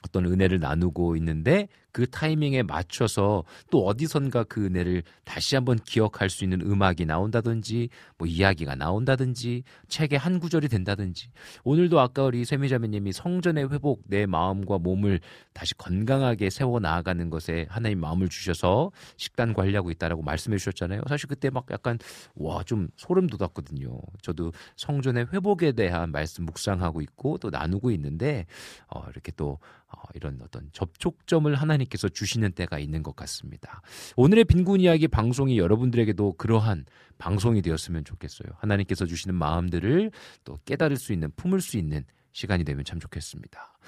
[0.05, 6.43] 어떤 은혜를 나누고 있는데 그 타이밍에 맞춰서 또 어디선가 그 은혜를 다시 한번 기억할 수
[6.43, 11.29] 있는 음악이 나온다든지 뭐 이야기가 나온다든지 책의 한 구절이 된다든지
[11.63, 15.21] 오늘도 아까 우리 세미자매님이 성전의 회복 내 마음과 몸을
[15.53, 21.03] 다시 건강하게 세워 나아가는 것에 하나님 마음을 주셔서 식단 관리하고 있다라고 말씀해 주셨잖아요.
[21.09, 21.99] 사실 그때 막 약간
[22.35, 24.01] 와 좀 소름 돋았거든요.
[24.23, 28.47] 저도 성전의 회복에 대한 말씀 묵상하고 있고 또 나누고 있는데
[28.89, 29.59] 어, 이렇게 또
[29.97, 33.83] 어, 이런 어떤 접촉점을 하나님께서 주시는 때가 있는 것 같습니다.
[34.17, 36.85] 오늘의 빈곤 이야기 방송이 여러분들에게도 그러한
[37.19, 38.49] 방송이 되었으면 좋겠어요.
[38.59, 40.11] 하나님께서 주시는 마음들을
[40.45, 43.79] 또 깨달을 수 있는, 품을 수 있는 시간이 되면 참 좋겠습니다.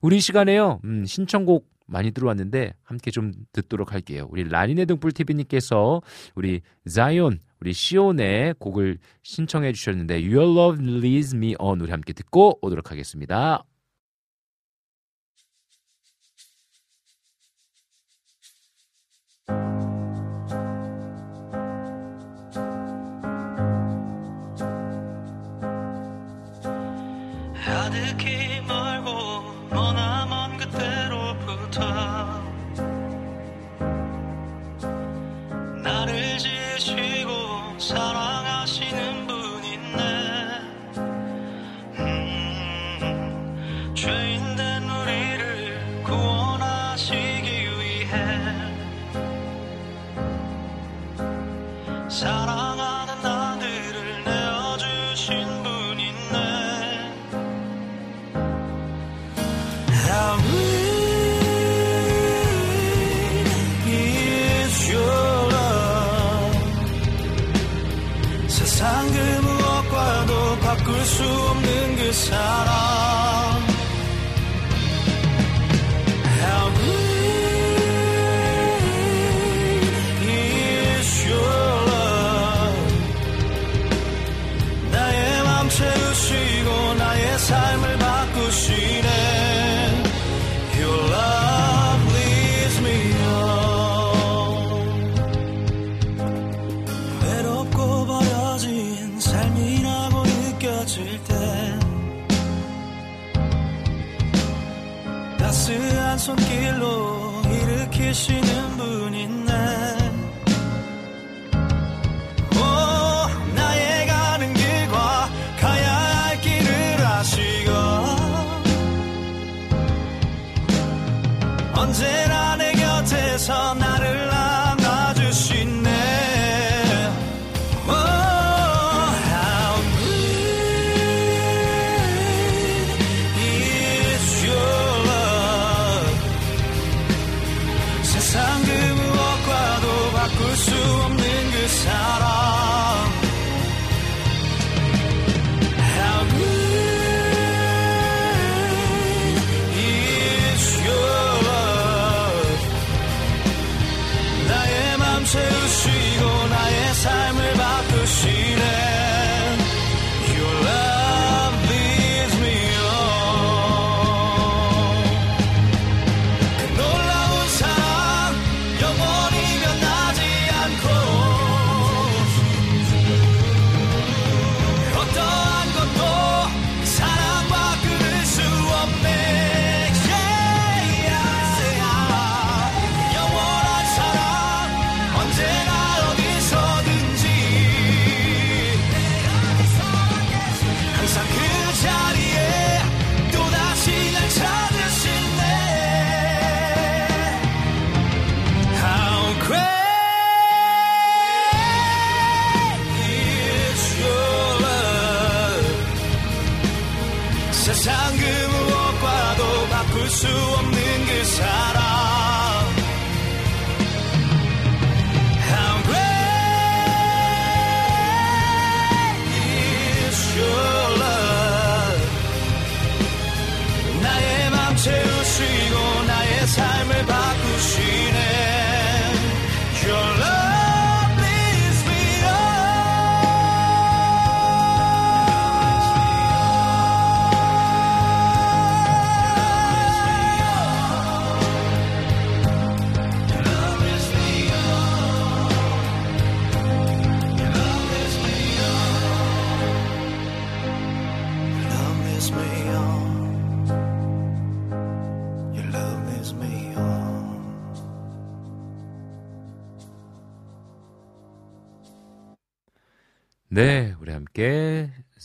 [0.00, 4.26] 우리 시간에요, 음, 신청곡 많이 들어왔는데 함께 좀 듣도록 할게요.
[4.30, 6.00] 우리 라니네 등불 TV님께서
[6.34, 12.58] 우리 자이온, 우리 시온의 곡을 신청해 주셨는데 Your Love Leads Me On 우리 함께 듣고
[12.62, 13.62] 오도록 하겠습니다.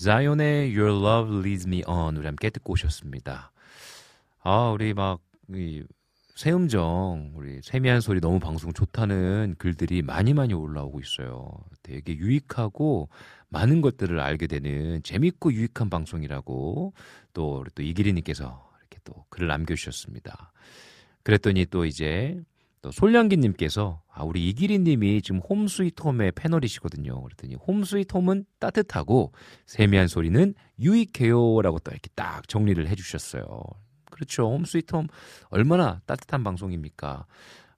[0.07, 3.51] 자이온의 Your Love Leads Me On 우리 함께 듣고 오셨습니다.
[4.39, 5.84] 아, 우리 막이
[6.34, 11.51] 새음정 우리 세미한 소리 너무 방송 좋다는 글들이 많이 많이 올라오고 있어요.
[11.84, 13.09] 되게 유익하고
[13.49, 16.93] 많은 것들을 알게 되는 재밌고 유익한 방송이라고
[17.34, 20.53] 또 우리 또 이기리님께서 이렇게 또 글을 남겨주셨습니다.
[21.23, 22.39] 그랬더니 또 이제
[22.81, 27.21] 또 솔량기님께서 아 우리 이기리님이 지금 홈스위트홈의 패널이시거든요.
[27.21, 29.31] 그랬더니 홈스위트홈은 따뜻하고
[29.65, 33.61] 세미한 소리는 유익해요라고 또 이렇게 딱 정리를 해주셨어요.
[34.11, 34.51] 그렇죠.
[34.51, 35.07] 홈스위트홈
[35.49, 37.25] 얼마나 따뜻한 방송입니까?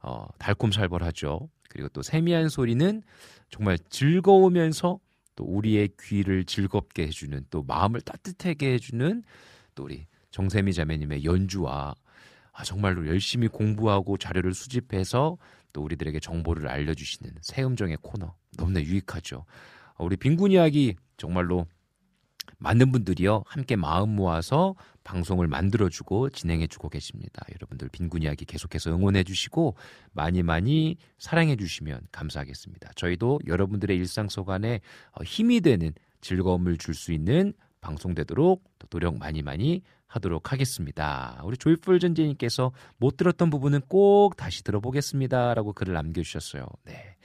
[0.01, 1.49] 어, 달콤살벌하죠.
[1.69, 3.03] 그리고 또 세미한 소리는
[3.49, 4.99] 정말 즐거우면서
[5.35, 9.23] 또 우리의 귀를 즐겁게 해주는 또 마음을 따뜻하게 해주는
[9.75, 11.95] 또 우리 정세미 자매님의 연주와
[12.59, 15.37] 아, 정말로 열심히 공부하고 자료를 수집해서
[15.71, 19.45] 또 우리들에게 정보를 알려주시는 새음정의 코너 너무나 유익하죠.
[19.95, 21.65] 어, 우리 빈군 이야기 정말로
[22.57, 24.75] 많은 분들이요 함께 마음 모아서
[25.05, 27.45] 방송을 만들어주고 진행해주고 계십니다.
[27.55, 29.75] 여러분들 빈군 이야기 계속해서 응원해주시고
[30.11, 32.91] 많이 많이 사랑해주시면 감사하겠습니다.
[32.97, 34.81] 저희도 여러분들의 일상 속 안에
[35.13, 41.39] 어, 힘이 되는 즐거움을 줄 수 있는 방송되도록 또 노력 많이 많이 하도록 하겠습니다.
[41.45, 46.65] 우리 조이풀 전재님께서 못 들었던 부분은 꼭 다시 들어보겠습니다 라고 글을 남겨주셨어요.
[46.85, 47.15] 네.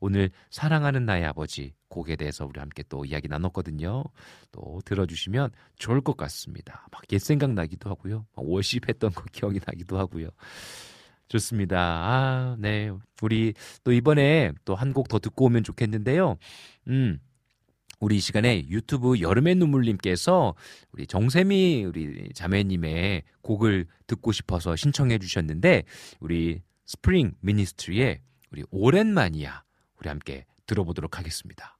[0.00, 4.04] 오늘 사랑하는 나의 아버지 곡에 대해서 우리 함께 또 이야기 나눴거든요.
[4.52, 6.86] 또 들어주시면 좋을 것 같습니다.
[6.92, 8.24] 막 옛 생각 나기도 하고요.
[8.36, 10.28] 워십했던 거 기억이 나기도 하고요.
[11.28, 11.78] 좋습니다.
[11.78, 12.90] 아, 네.
[13.22, 13.52] 우리
[13.84, 16.36] 또 이번에 또 한 곡 더 듣고 오면 좋겠는데요.
[16.88, 17.18] 음.
[18.00, 20.54] 우리 이 시간에 유튜브 여름의 눈물님께서
[20.92, 25.84] 우리 정세미 우리 자매님의 곡을 듣고 싶어서 신청해 주셨는데
[26.20, 28.20] 우리 스프링 미니스트리의
[28.50, 29.62] 우리 오랜만이야
[29.98, 31.77] 우리 함께 들어보도록 하겠습니다.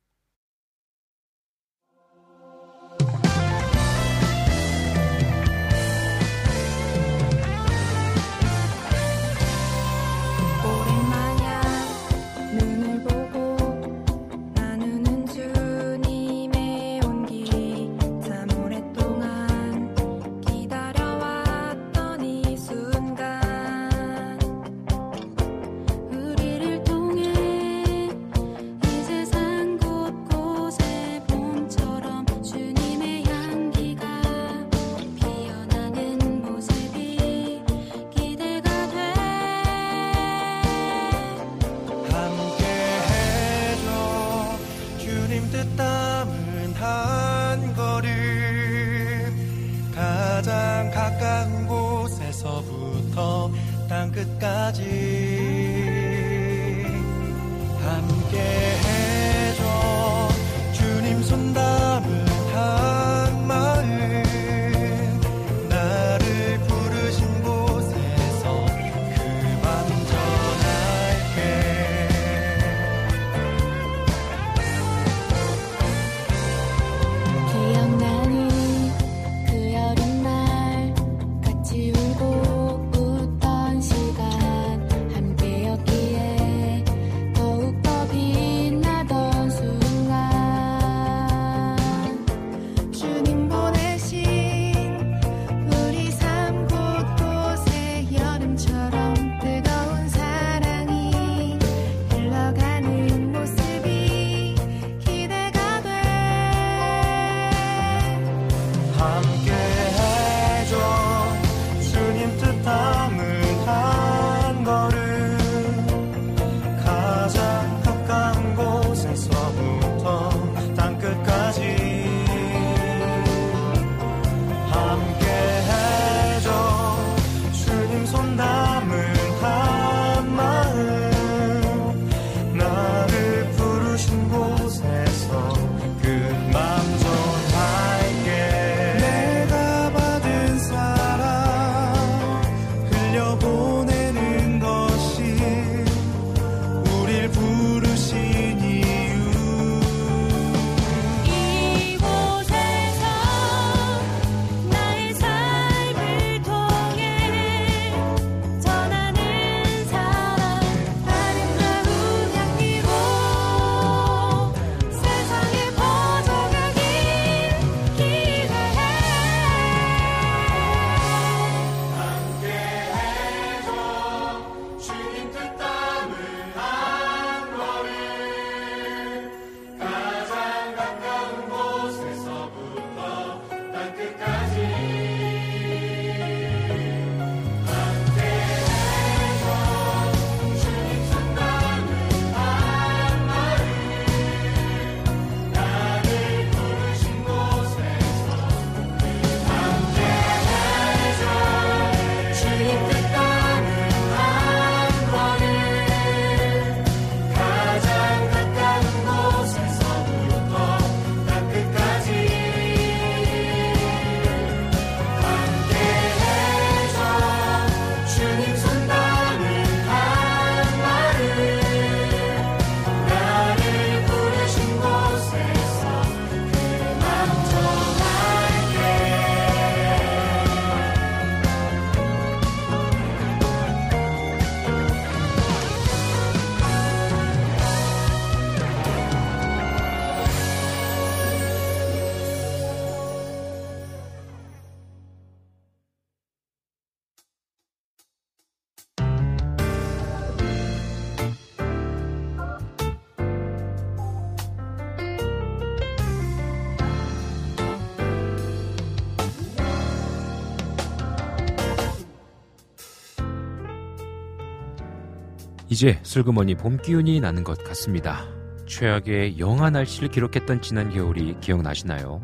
[265.70, 268.24] 이제 슬그머니 봄 기운이 나는 것 같습니다.
[268.66, 272.22] 최악의 영하 날씨를 기록했던 지난 겨울이 기억나시나요?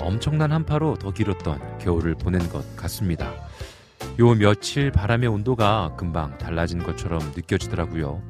[0.00, 3.32] 엄청난 한파로 더 길었던 겨울을 보낸 것 같습니다.
[4.18, 8.20] 요 며칠 바람의 온도가 금방 달라진 것처럼 느껴지더라고요.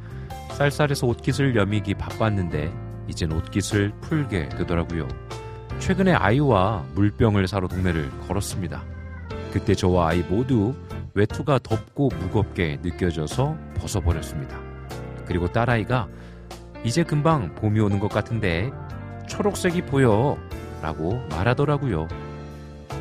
[0.51, 2.70] 쌀쌀해서 옷깃을 여미기 바빴는데
[3.09, 5.09] 이젠 옷깃을 풀게 되더라고요.
[5.78, 8.85] 최근에 아이와 물병을 사러 동네를 걸었습니다.
[9.55, 10.74] 그때 저와 아이 모두
[11.15, 14.59] 외투가 덥고 무겁게 느껴져서 벗어버렸습니다.
[15.27, 16.09] 그리고 딸아이가
[16.85, 18.70] 이제 금방 봄이 오는 것 같은데
[19.28, 20.36] 초록색이 보여
[20.82, 22.09] 라고 말하더라고요.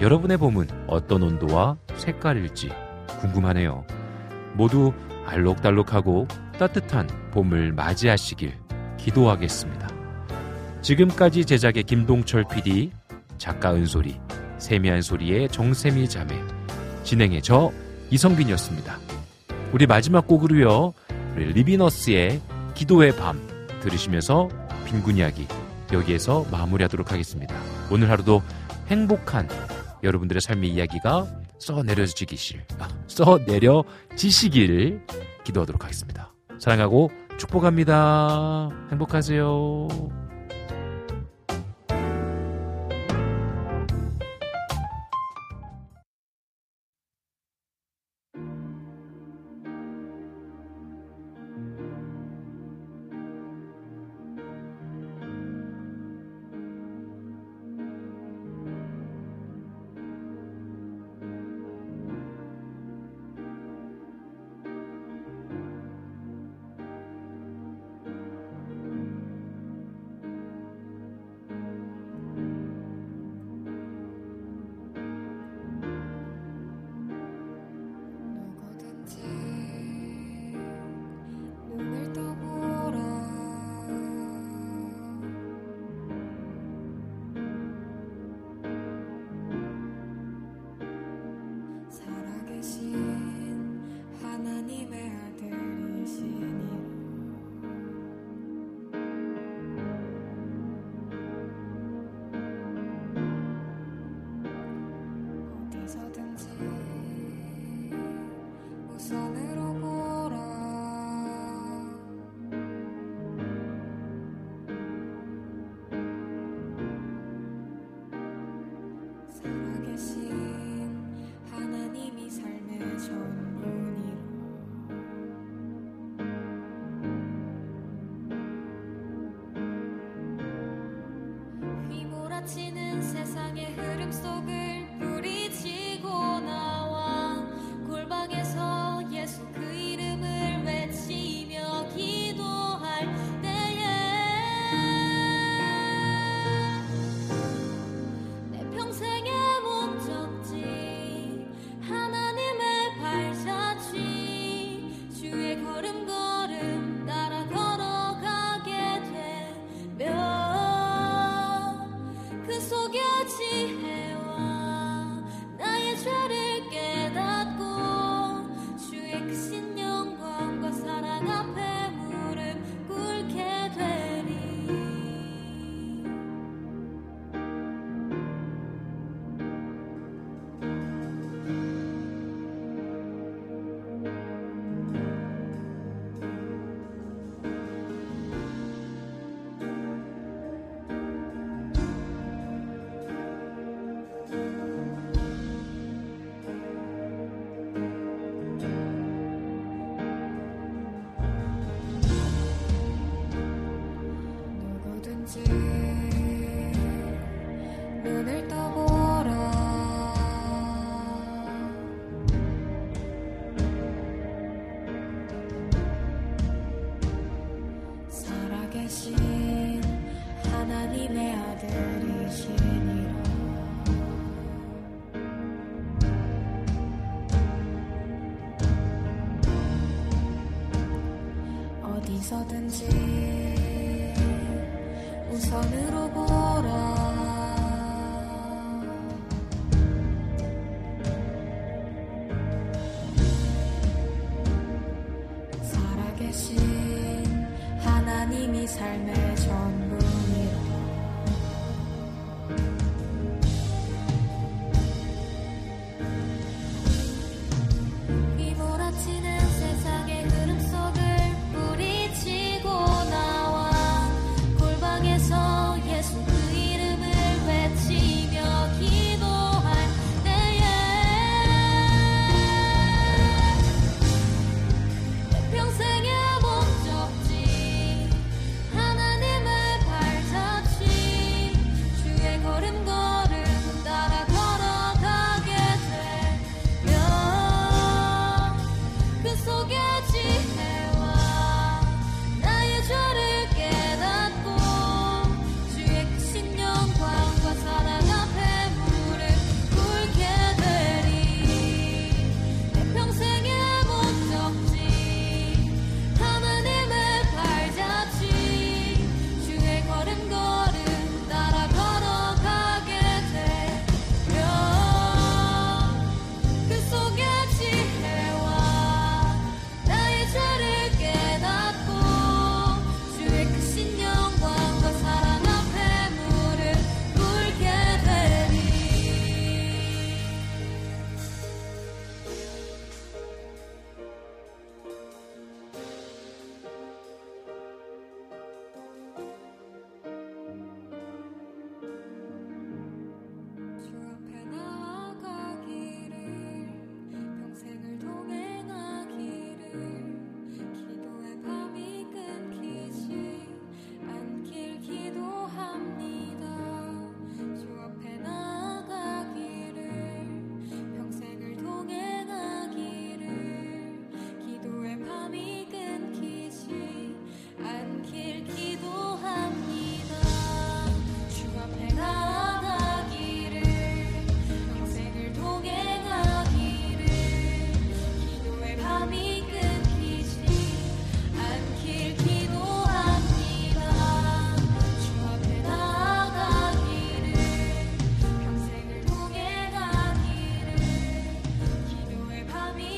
[0.01, 2.71] 여러분의 봄은 어떤 온도와 색깔일지
[3.19, 3.85] 궁금하네요.
[4.53, 4.93] 모두
[5.25, 6.27] 알록달록하고
[6.57, 8.53] 따뜻한 봄을 맞이하시길
[8.97, 9.87] 기도하겠습니다.
[10.81, 12.91] 지금까지 제작의 김동철 PD,
[13.37, 14.19] 작가 은솔이,
[14.57, 16.35] 세미한 소리의 정세미 자매,
[17.03, 17.71] 진행의 저
[18.11, 19.08] 이성빈이었습니다.
[19.71, 20.93] 우리 마지막 곡으로요,
[21.35, 22.41] 우리 리비너스의
[22.73, 23.39] 기도의 밤
[23.81, 24.49] 들으시면서
[24.85, 25.47] 빈곤 이야기
[25.93, 27.55] 여기에서 마무리하도록 하겠습니다.
[27.91, 28.41] 오늘 하루도
[28.87, 29.47] 행복한
[30.03, 31.27] 여러분들의 삶의 이야기가
[31.59, 35.01] 써내려지기실, 아, 써내려지시길
[35.43, 36.33] 기도하도록 하겠습니다.
[36.57, 38.69] 사랑하고 축복합니다.
[38.91, 40.28] 행복하세요.